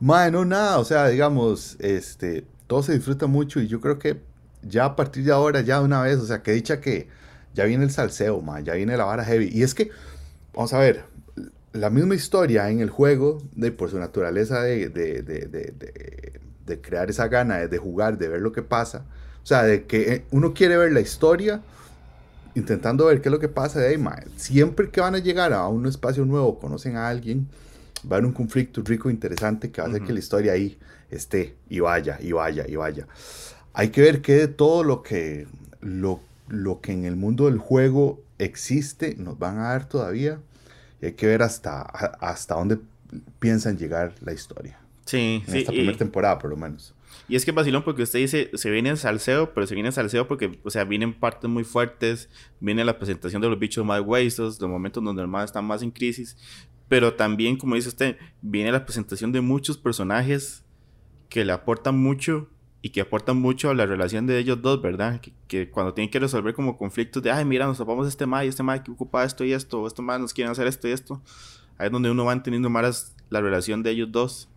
Madre, 0.01 0.33
no 0.33 0.45
nada, 0.45 0.79
o 0.79 0.85
sea, 0.85 1.09
digamos, 1.09 1.79
este, 1.81 2.45
todo 2.67 2.83
se 2.83 2.93
disfruta 2.93 3.27
mucho 3.27 3.59
y 3.59 3.69
yo 3.69 3.81
creo 3.81 3.99
que 3.99 4.21
ya 4.61 4.85
a 4.85 4.97
partir 4.97 5.25
de 5.25 5.33
ahora, 5.33 5.63
ya 5.63 5.79
de 5.79 5.85
una 5.87 6.03
vez, 6.03 6.19
o 6.19 6.27
sea, 6.27 6.43
que 6.43 6.53
dicha 6.53 6.83
que 6.83 7.22
ya 7.55 7.65
viene 7.65 7.85
el 7.85 7.91
salseo, 7.91 8.41
ma, 8.41 8.61
ya 8.61 8.75
viene 8.75 8.97
la 8.97 9.05
vara 9.05 9.25
heavy. 9.25 9.51
Y 9.53 9.63
es 9.63 9.75
que, 9.75 9.91
vamos 10.55 10.73
a 10.73 10.79
ver, 10.79 11.05
la 11.73 11.91
misma 11.91 12.15
historia 12.15 12.71
en 12.71 12.81
el 12.81 12.91
juego, 12.91 13.43
de, 13.55 13.73
por 13.73 13.91
su 13.91 13.99
naturaleza 13.99 14.63
de, 14.63 14.89
de, 14.89 15.23
de, 15.23 16.41
de 16.67 16.81
crear 16.81 17.11
esa 17.11 17.29
gana 17.29 17.67
de 17.67 17.79
jugar, 17.79 18.19
de 18.19 18.29
ver 18.29 18.41
lo 18.41 18.53
que 18.53 18.63
pasa, 18.63 19.05
o 19.43 19.47
sea, 19.47 19.65
de 19.65 19.85
que 19.85 20.13
eh, 20.13 20.25
uno 20.31 20.55
quiere 20.55 20.77
ver 20.77 20.93
la 20.93 21.01
historia 21.01 21.61
intentando 22.55 23.07
ver 23.07 23.21
qué 23.21 23.29
es 23.29 23.33
lo 23.33 23.39
que 23.39 23.49
pasa 23.49 23.81
de 23.81 23.89
ahí, 23.89 24.05
siempre 24.37 24.91
que 24.91 25.01
van 25.01 25.15
a 25.15 25.19
llegar 25.19 25.53
a 25.53 25.67
un 25.69 25.87
espacio 25.87 26.25
nuevo, 26.25 26.59
conocen 26.59 26.97
a 26.97 27.09
alguien, 27.09 27.49
va 28.05 28.17
a 28.17 28.19
haber 28.19 28.27
un 28.27 28.33
conflicto 28.33 28.83
rico, 28.83 29.09
interesante, 29.09 29.71
que 29.71 29.81
va 29.81 29.87
a 29.87 29.91
hacer 29.91 30.03
que 30.03 30.13
la 30.13 30.19
historia 30.19 30.53
ahí 30.53 30.79
esté 31.11 31.57
y 31.69 31.81
vaya, 31.81 32.19
y 32.21 32.33
vaya, 32.33 32.67
y 32.69 32.77
vaya. 32.77 33.07
Hay 33.73 33.89
que 33.89 34.03
ver 34.03 34.21
qué 34.21 34.35
de 34.35 34.49
todo 34.49 34.85
lo 34.85 35.03
que, 35.03 35.47
lo, 35.81 36.21
lo 36.53 36.83
que 36.83 36.93
en 36.93 37.07
el 37.07 37.17
mundo 37.17 37.47
del 37.47 37.57
juego 37.57 38.23
existe 38.39 39.17
nos 39.17 39.39
van 39.39 39.59
a 39.59 39.71
dar 39.71 39.89
todavía. 39.89 40.39
Y 41.01 41.07
hay 41.07 41.13
que 41.13 41.27
ver 41.27 41.43
hasta, 41.43 41.81
hasta 41.81 42.55
dónde 42.55 42.79
piensan 43.39 43.79
llegar 43.79 44.15
la 44.21 44.35
historia. 44.35 44.79
Sí, 45.07 45.43
en 45.47 45.57
esta 45.57 45.73
primera 45.73 45.97
temporada, 45.97 46.39
por 46.39 46.51
lo 46.51 46.57
menos. 46.57 46.95
Y 47.27 47.37
es 47.37 47.47
que 47.47 47.53
vacilón 47.53 47.83
porque 47.83 48.03
usted 48.03 48.19
dice, 48.19 48.51
se 48.53 48.71
viene 48.71 48.91
en 48.91 48.99
salseo, 48.99 49.55
pero 49.55 49.67
se 49.67 49.75
viene 49.75 49.89
en 49.89 49.93
salseo 49.95 50.29
porque, 50.29 50.59
o 50.63 50.71
sea, 50.71 50.85
vienen 50.85 51.15
partes 51.15 51.49
muy 51.49 51.65
fuertes, 51.65 52.29
viene 52.61 52.85
la 52.85 52.99
presentación 52.99 53.41
de 53.41 53.49
los 53.49 53.59
bichos 53.59 53.85
más 53.85 54.03
huesos, 54.03 54.61
los 54.61 54.71
momentos 54.71 55.03
donde 55.03 55.23
el 55.23 55.29
mar 55.29 55.47
está 55.47 55.63
más 55.63 55.83
en 55.83 55.91
crisis, 55.91 56.37
pero 56.89 57.15
también, 57.15 57.57
como 57.57 57.77
dice 57.77 57.89
usted, 57.89 58.19
viene 58.43 58.71
la 58.71 58.85
presentación 58.85 59.33
de 59.33 59.41
muchos 59.41 59.79
personajes 59.79 60.65
que 61.31 61.47
le 61.47 61.53
aportan 61.53 61.97
mucho 61.97 62.51
y 62.85 62.91
que 62.91 63.01
aportan 63.01 63.37
mucho 63.37 63.71
a 63.71 63.75
la 63.75 63.87
relación 63.87 64.27
de 64.27 64.39
ellos 64.39 64.61
dos, 64.61 64.83
¿verdad? 64.83 65.21
Que, 65.47 65.71
cuando 65.71 65.95
tienen 65.95 66.11
que 66.11 66.19
resolver 66.19 66.53
como 66.53 66.77
conflictos 66.77 67.23
de, 67.23 67.31
ay, 67.31 67.45
mira, 67.45 67.65
nos 67.65 67.79
topamos 67.79 68.09
este 68.09 68.27
mal 68.27 68.45
y 68.45 68.49
este 68.49 68.65
mal 68.65 68.83
que 68.83 68.91
ocupa 68.91 69.25
esto 69.25 69.45
y 69.45 69.53
esto, 69.53 69.83
o 69.83 69.87
estos 69.87 70.05
más 70.05 70.19
nos 70.19 70.35
quieren 70.35 70.51
hacer 70.51 70.67
esto 70.67 70.89
y 70.89 70.91
esto, 70.91 71.23
ahí 71.79 71.87
es 71.87 71.93
donde 71.93 72.11
uno 72.11 72.25
va 72.25 72.33
entendiendo 72.33 72.69
más 72.71 73.15
la 73.31 73.41
relación 73.41 73.85
de 73.85 73.93
ellos 73.93 74.11
dos. 74.11 74.49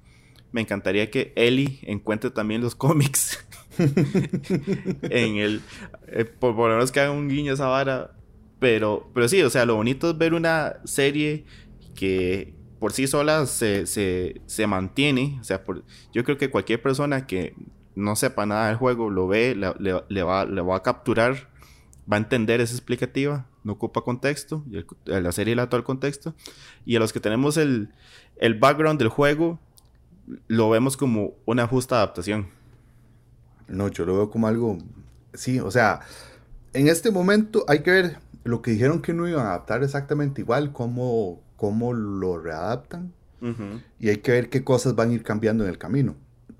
Me 0.51 0.61
encantaría 0.61 1.11
que 1.11 1.33
Ellie 1.35 1.79
encuentre 1.83 2.31
también 2.31 2.61
los 2.61 2.73
cómics. 2.75 3.45
en 3.77 5.35
el. 5.35 5.61
Eh, 6.07 6.25
por, 6.25 6.55
lo 6.55 6.75
menos 6.75 6.91
que 6.91 7.01
haga 7.01 7.11
un 7.11 7.29
guiño 7.29 7.51
a 7.51 7.53
esa 7.55 7.67
vara. 7.67 8.15
Pero, 8.57 9.11
pero 9.13 9.27
sí, 9.27 9.41
o 9.43 9.49
sea, 9.49 9.65
lo 9.65 9.75
bonito 9.75 10.11
es 10.11 10.17
ver 10.17 10.33
una 10.33 10.77
serie 10.85 11.45
que 11.93 12.53
por 12.79 12.93
sí 12.93 13.05
sola 13.05 13.45
se, 13.45 13.85
se, 13.85 14.67
mantiene. 14.67 15.38
O 15.41 15.43
sea, 15.43 15.61
yo 16.13 16.23
creo 16.23 16.38
que 16.38 16.49
cualquier 16.49 16.81
persona 16.81 17.27
que 17.27 17.53
no 17.95 18.15
sepa 18.15 18.45
nada 18.45 18.67
del 18.67 18.77
juego 18.77 19.10
lo 19.10 19.27
ve, 19.27 19.55
le, 19.55 20.23
va, 20.23 20.45
le 20.45 20.62
va 20.62 20.75
a 20.75 20.84
capturar, 20.84 21.49
va 22.12 22.17
a 22.17 22.19
entender 22.19 22.62
esa 22.62 22.73
explicativa, 22.73 23.47
no 23.63 23.73
ocupa 23.73 24.01
contexto, 24.01 24.63
la 25.05 25.31
serie 25.31 25.55
le 25.55 25.62
da 25.62 25.69
todo 25.69 25.79
el 25.79 25.86
contexto. 25.86 26.36
Y 26.86 26.95
a 26.95 26.99
los 26.99 27.13
que 27.13 27.19
tenemos 27.19 27.58
el, 27.58 27.93
el 28.38 28.53
background 28.60 28.99
del 28.99 29.10
juego, 29.10 29.60
lo 30.47 30.69
vemos 30.69 30.97
como 30.97 31.34
una 31.45 31.67
justa 31.67 31.95
adaptación. 31.95 32.49
No, 33.67 33.88
yo 33.88 34.05
lo 34.05 34.15
veo 34.15 34.29
como 34.29 34.47
algo, 34.47 34.77
sí, 35.34 35.60
o 35.60 35.71
sea, 35.71 36.01
en 36.73 36.88
este 36.88 37.10
momento 37.10 37.65
hay 37.67 37.79
que 37.79 37.91
ver 37.91 38.17
lo 38.43 38.62
que 38.62 38.71
dijeron 38.71 39.01
que 39.01 39.13
no 39.13 39.27
iban 39.27 39.45
a 39.45 39.49
adaptar 39.49 39.84
exactamente 39.84 40.41
igual, 40.41 40.71
cómo, 40.71 41.41
cómo 41.55 41.93
lo 41.93 42.39
readaptan. 42.39 43.13
Y 43.99 44.10
hay 44.10 44.17
que 44.17 44.31
ver 44.31 44.49
qué 44.49 44.63
cosas 44.63 44.95
van 44.95 45.12
a 45.12 45.13
ir 45.13 45.21
cambiando 45.21 45.63
en 45.63 45.69
el 45.69 45.77
camino. 45.77 46.15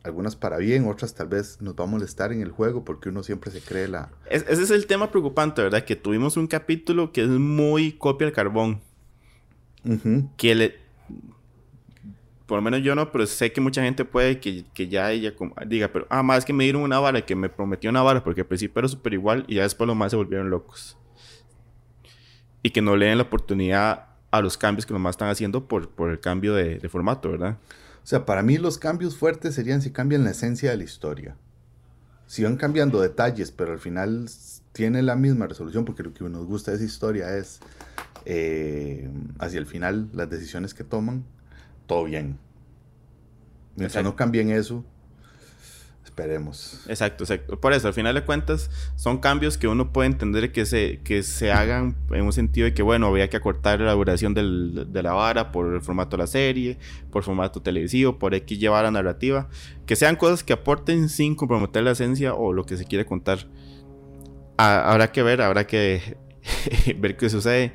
Algunas 0.06 0.36
para 0.36 0.58
bien, 0.58 0.88
otras 0.88 1.16
tal 1.16 1.28
vez 1.28 1.60
nos 1.62 1.74
va 1.76 1.86
a 1.86 1.88
molestar 1.88 2.32
en 2.32 2.42
el 2.42 2.52
juego 2.52 2.86
porque 2.86 3.10
uno 3.10 3.24
siempre 3.24 3.50
se 3.50 3.60
cree 3.60 3.88
la... 3.88 4.12
ese 4.30 4.52
es 4.52 4.70
el 4.70 4.86
tema 4.86 5.10
preocupante, 5.10 5.64
¿verdad? 5.64 5.84
Que 5.84 5.96
tuvimos 5.96 6.38
un 6.38 6.46
capítulo 6.46 7.12
que 7.12 7.24
es 7.24 7.28
muy 7.28 7.94
copia 7.94 8.28
al 8.28 8.34
carbón. 8.34 8.82
Que 10.38 10.54
le, 10.56 10.76
por 12.46 12.58
lo 12.58 12.62
menos 12.62 12.82
yo 12.84 12.94
no, 12.94 13.12
pero 13.12 13.26
sé 13.26 13.52
que 13.52 13.62
mucha 13.62 13.82
gente 13.82 14.06
puede 14.06 14.40
que, 14.40 14.66
que 14.74 14.88
ya 14.88 15.12
ella 15.12 15.34
diga, 15.66 15.88
pero, 15.88 16.06
ah, 16.10 16.22
más 16.22 16.46
que 16.46 16.54
me 16.54 16.64
dieron 16.64 16.84
una 16.84 17.00
vara, 17.00 17.22
que 17.22 17.36
me 17.36 17.50
prometió 17.50 17.90
una 17.90 18.04
vara, 18.04 18.24
porque 18.24 18.42
al 18.42 18.48
principio 18.48 18.80
era 18.80 18.88
súper 18.88 19.14
igual 19.14 19.46
y 19.48 19.56
ya 19.56 19.64
después 19.64 19.88
los 19.88 19.96
más 19.96 20.12
se 20.12 20.18
volvieron 20.18 20.50
locos. 20.50 20.98
Y 22.62 22.70
que 22.70 22.82
no 22.82 22.96
le 22.96 23.08
den 23.08 23.18
la 23.18 23.24
oportunidad 23.24 24.10
a 24.30 24.42
los 24.42 24.58
cambios 24.58 24.86
que 24.86 24.94
los 24.94 25.02
más 25.02 25.14
están 25.14 25.30
haciendo 25.30 25.68
por, 25.68 25.90
por 25.90 26.12
el 26.12 26.20
cambio 26.20 26.54
de, 26.54 26.78
de, 26.78 26.90
formato, 26.90 27.32
¿verdad? 27.32 27.58
O 28.06 28.08
sea, 28.08 28.24
para 28.24 28.44
mí 28.44 28.60
los 28.60 28.78
cambios 28.78 29.18
fuertes 29.18 29.56
serían 29.56 29.82
si 29.82 29.90
cambian 29.90 30.24
la 30.24 30.30
esencia 30.30 30.70
de 30.70 30.78
la 30.78 30.84
historia. 30.84 31.36
Si 32.28 32.44
van 32.44 32.56
cambiando 32.56 33.02
detalles, 33.02 33.50
pero 33.50 33.72
al 33.74 33.80
final 33.80 34.30
tiene 34.74 35.02
la 35.02 35.16
misma 35.16 35.48
resolución, 35.48 35.86
porque 35.86 36.04
lo 36.04 36.14
que 36.14 36.24
nos 36.30 36.46
gusta 36.46 36.70
de 36.70 36.78
esa 36.78 36.86
historia 36.86 37.36
es 37.36 37.62
eh, 38.26 39.10
hacia 39.40 39.58
el 39.58 39.66
final 39.66 40.08
las 40.14 40.30
decisiones 40.30 40.76
que 40.76 40.84
toman 40.84 41.26
todo 41.88 42.04
bien. 42.04 42.38
Mientras 43.76 44.04
no 44.04 44.16
cambien 44.16 44.52
eso, 44.52 44.86
esperemos. 46.16 46.80
Exacto, 46.88 47.26
exacto. 47.26 47.60
Por 47.60 47.74
eso, 47.74 47.90
al 47.90 47.94
final 47.94 48.16
de 48.16 48.24
cuentas, 48.24 48.72
son 48.96 49.18
cambios 49.18 49.58
que 49.58 49.68
uno 49.68 49.92
puede 49.92 50.08
entender 50.08 50.54
que 50.54 50.66
se, 50.66 51.02
que 51.04 51.24
se 51.24 51.52
hagan 51.52 51.98
en 52.12 52.24
un 52.24 52.32
sentido 52.32 52.66
de 52.66 52.74
que, 52.74 52.84
bueno, 52.84 53.08
había 53.08 53.30
que 53.30 53.36
acortar 53.36 53.82
la 53.82 53.92
duración 53.92 54.34
de 54.34 55.04
la 55.04 55.12
vara 55.12 55.52
por 55.52 55.74
el 55.74 55.82
formato 55.82 56.16
de 56.16 56.24
la 56.24 56.28
serie, 56.28 56.78
por 57.12 57.24
formato 57.24 57.62
televisivo, 57.62 58.18
por 58.18 58.34
X 58.34 58.58
llevar 58.58 58.86
la 58.86 58.92
narrativa. 58.92 59.50
Que 59.86 59.98
sean 59.98 60.16
cosas 60.16 60.44
que 60.44 60.54
aporten 60.54 61.10
sin 61.10 61.36
comprometer 61.36 61.84
la 61.84 61.92
esencia 61.92 62.34
o 62.34 62.54
lo 62.54 62.66
que 62.66 62.78
se 62.78 62.86
quiere 62.86 63.06
contar. 63.06 63.48
habrá 64.58 65.12
que 65.12 65.22
ver, 65.22 65.42
habrá 65.42 65.68
que 65.68 66.18
ver 66.98 67.18
qué 67.18 67.30
sucede. 67.30 67.74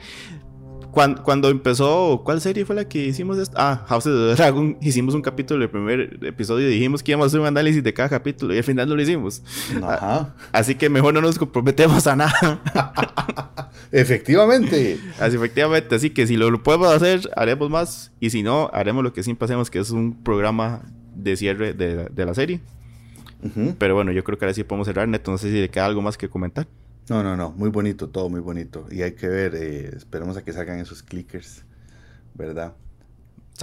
Cuando, 0.90 1.22
cuando, 1.22 1.48
empezó, 1.48 2.22
¿cuál 2.24 2.40
serie 2.40 2.64
fue 2.64 2.74
la 2.74 2.86
que 2.86 3.06
hicimos 3.06 3.38
esto? 3.38 3.56
Ah, 3.58 3.84
House 3.88 4.06
of 4.06 4.12
the 4.12 4.34
Dragon. 4.34 4.76
Hicimos 4.80 5.14
un 5.14 5.22
capítulo 5.22 5.60
del 5.60 5.70
primer 5.70 6.18
episodio 6.24 6.68
y 6.68 6.72
dijimos 6.72 7.02
que 7.02 7.12
íbamos 7.12 7.26
a 7.26 7.28
hacer 7.28 7.40
un 7.40 7.46
análisis 7.46 7.82
de 7.82 7.92
cada 7.92 8.08
capítulo 8.08 8.54
y 8.54 8.58
al 8.58 8.64
final 8.64 8.88
no 8.88 8.96
lo 8.96 9.02
hicimos. 9.02 9.42
Ajá. 9.82 10.34
Así 10.52 10.74
que 10.74 10.88
mejor 10.88 11.14
no 11.14 11.20
nos 11.20 11.38
comprometemos 11.38 12.06
a 12.06 12.16
nada. 12.16 12.62
efectivamente. 13.92 14.98
Así, 15.18 15.36
efectivamente. 15.36 15.94
Así 15.94 16.10
que 16.10 16.26
si 16.26 16.36
lo, 16.36 16.62
podemos 16.62 16.88
hacer, 16.92 17.30
haremos 17.36 17.70
más. 17.70 18.12
Y 18.20 18.30
si 18.30 18.42
no, 18.42 18.70
haremos 18.72 19.04
lo 19.04 19.12
que 19.12 19.22
siempre 19.22 19.44
hacemos, 19.44 19.70
que 19.70 19.78
es 19.78 19.90
un 19.90 20.22
programa 20.22 20.82
de 21.14 21.36
cierre 21.36 21.74
de, 21.74 22.06
de 22.08 22.26
la 22.26 22.34
serie. 22.34 22.60
Pero 23.78 23.94
bueno, 23.94 24.12
yo 24.12 24.22
creo 24.22 24.38
que 24.38 24.44
ahora 24.44 24.54
sí 24.54 24.64
podemos 24.64 24.86
cerrar. 24.86 25.08
Neto, 25.08 25.30
no 25.30 25.38
sé 25.38 25.50
si 25.50 25.60
le 25.60 25.70
queda 25.70 25.86
algo 25.86 26.02
más 26.02 26.18
que 26.18 26.28
comentar. 26.28 26.66
No, 27.08 27.22
no, 27.22 27.36
no, 27.36 27.50
muy 27.50 27.70
bonito, 27.70 28.08
todo 28.08 28.28
muy 28.28 28.40
bonito. 28.40 28.86
Y 28.90 29.02
hay 29.02 29.12
que 29.12 29.28
ver, 29.28 29.54
eh, 29.54 29.90
esperemos 29.96 30.36
a 30.36 30.44
que 30.44 30.52
salgan 30.52 30.78
esos 30.78 31.02
clickers, 31.02 31.64
¿verdad? 32.34 32.74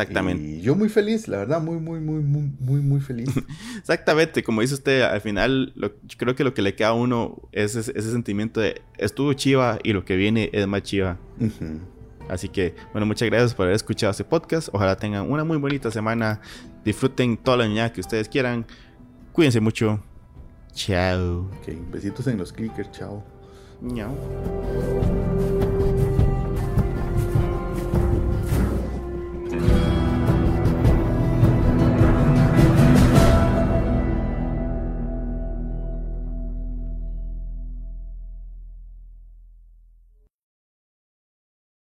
Exactamente. 0.01 0.43
Y 0.43 0.61
yo 0.61 0.75
muy 0.75 0.89
feliz, 0.89 1.27
la 1.27 1.37
verdad, 1.37 1.61
muy, 1.61 1.79
muy, 1.79 1.99
muy, 1.99 2.21
muy, 2.21 2.51
muy, 2.59 2.81
muy 2.81 2.99
feliz. 2.99 3.29
Exactamente, 3.77 4.43
como 4.43 4.61
dice 4.61 4.75
usted, 4.75 5.01
al 5.01 5.21
final 5.21 5.73
yo 5.75 5.89
creo 6.17 6.35
que 6.35 6.43
lo 6.43 6.53
que 6.53 6.61
le 6.61 6.75
queda 6.75 6.89
a 6.89 6.93
uno 6.93 7.41
es 7.51 7.75
ese, 7.75 7.99
sentimiento 8.01 8.59
de 8.59 8.81
estuvo 8.97 9.33
chiva 9.33 9.79
y 9.83 9.93
lo 9.93 10.05
que 10.05 10.15
viene 10.15 10.49
es 10.53 10.67
más 10.67 10.83
chiva. 10.83 11.17
Así 12.29 12.49
que, 12.49 12.75
bueno, 12.91 13.05
muchas 13.05 13.29
gracias 13.29 13.53
por 13.53 13.63
haber 13.63 13.75
escuchado 13.75 14.11
este 14.11 14.23
podcast. 14.23 14.69
Ojalá 14.71 14.97
tengan 14.97 15.31
una 15.31 15.43
muy 15.43 15.57
bonita 15.57 15.89
semana. 15.89 16.41
Disfruten 16.83 17.37
toda 17.37 17.57
la 17.57 17.67
niña 17.67 17.91
que 17.91 18.01
ustedes 18.01 18.29
quieran. 18.29 18.65
Cuídense 19.31 19.61
mucho. 19.61 20.03
Chao. 20.73 21.39
Ok, 21.59 21.73
besitos 21.91 22.27
en 22.27 22.37
los 22.37 22.53
clickers, 22.53 22.91
chao. 22.91 23.23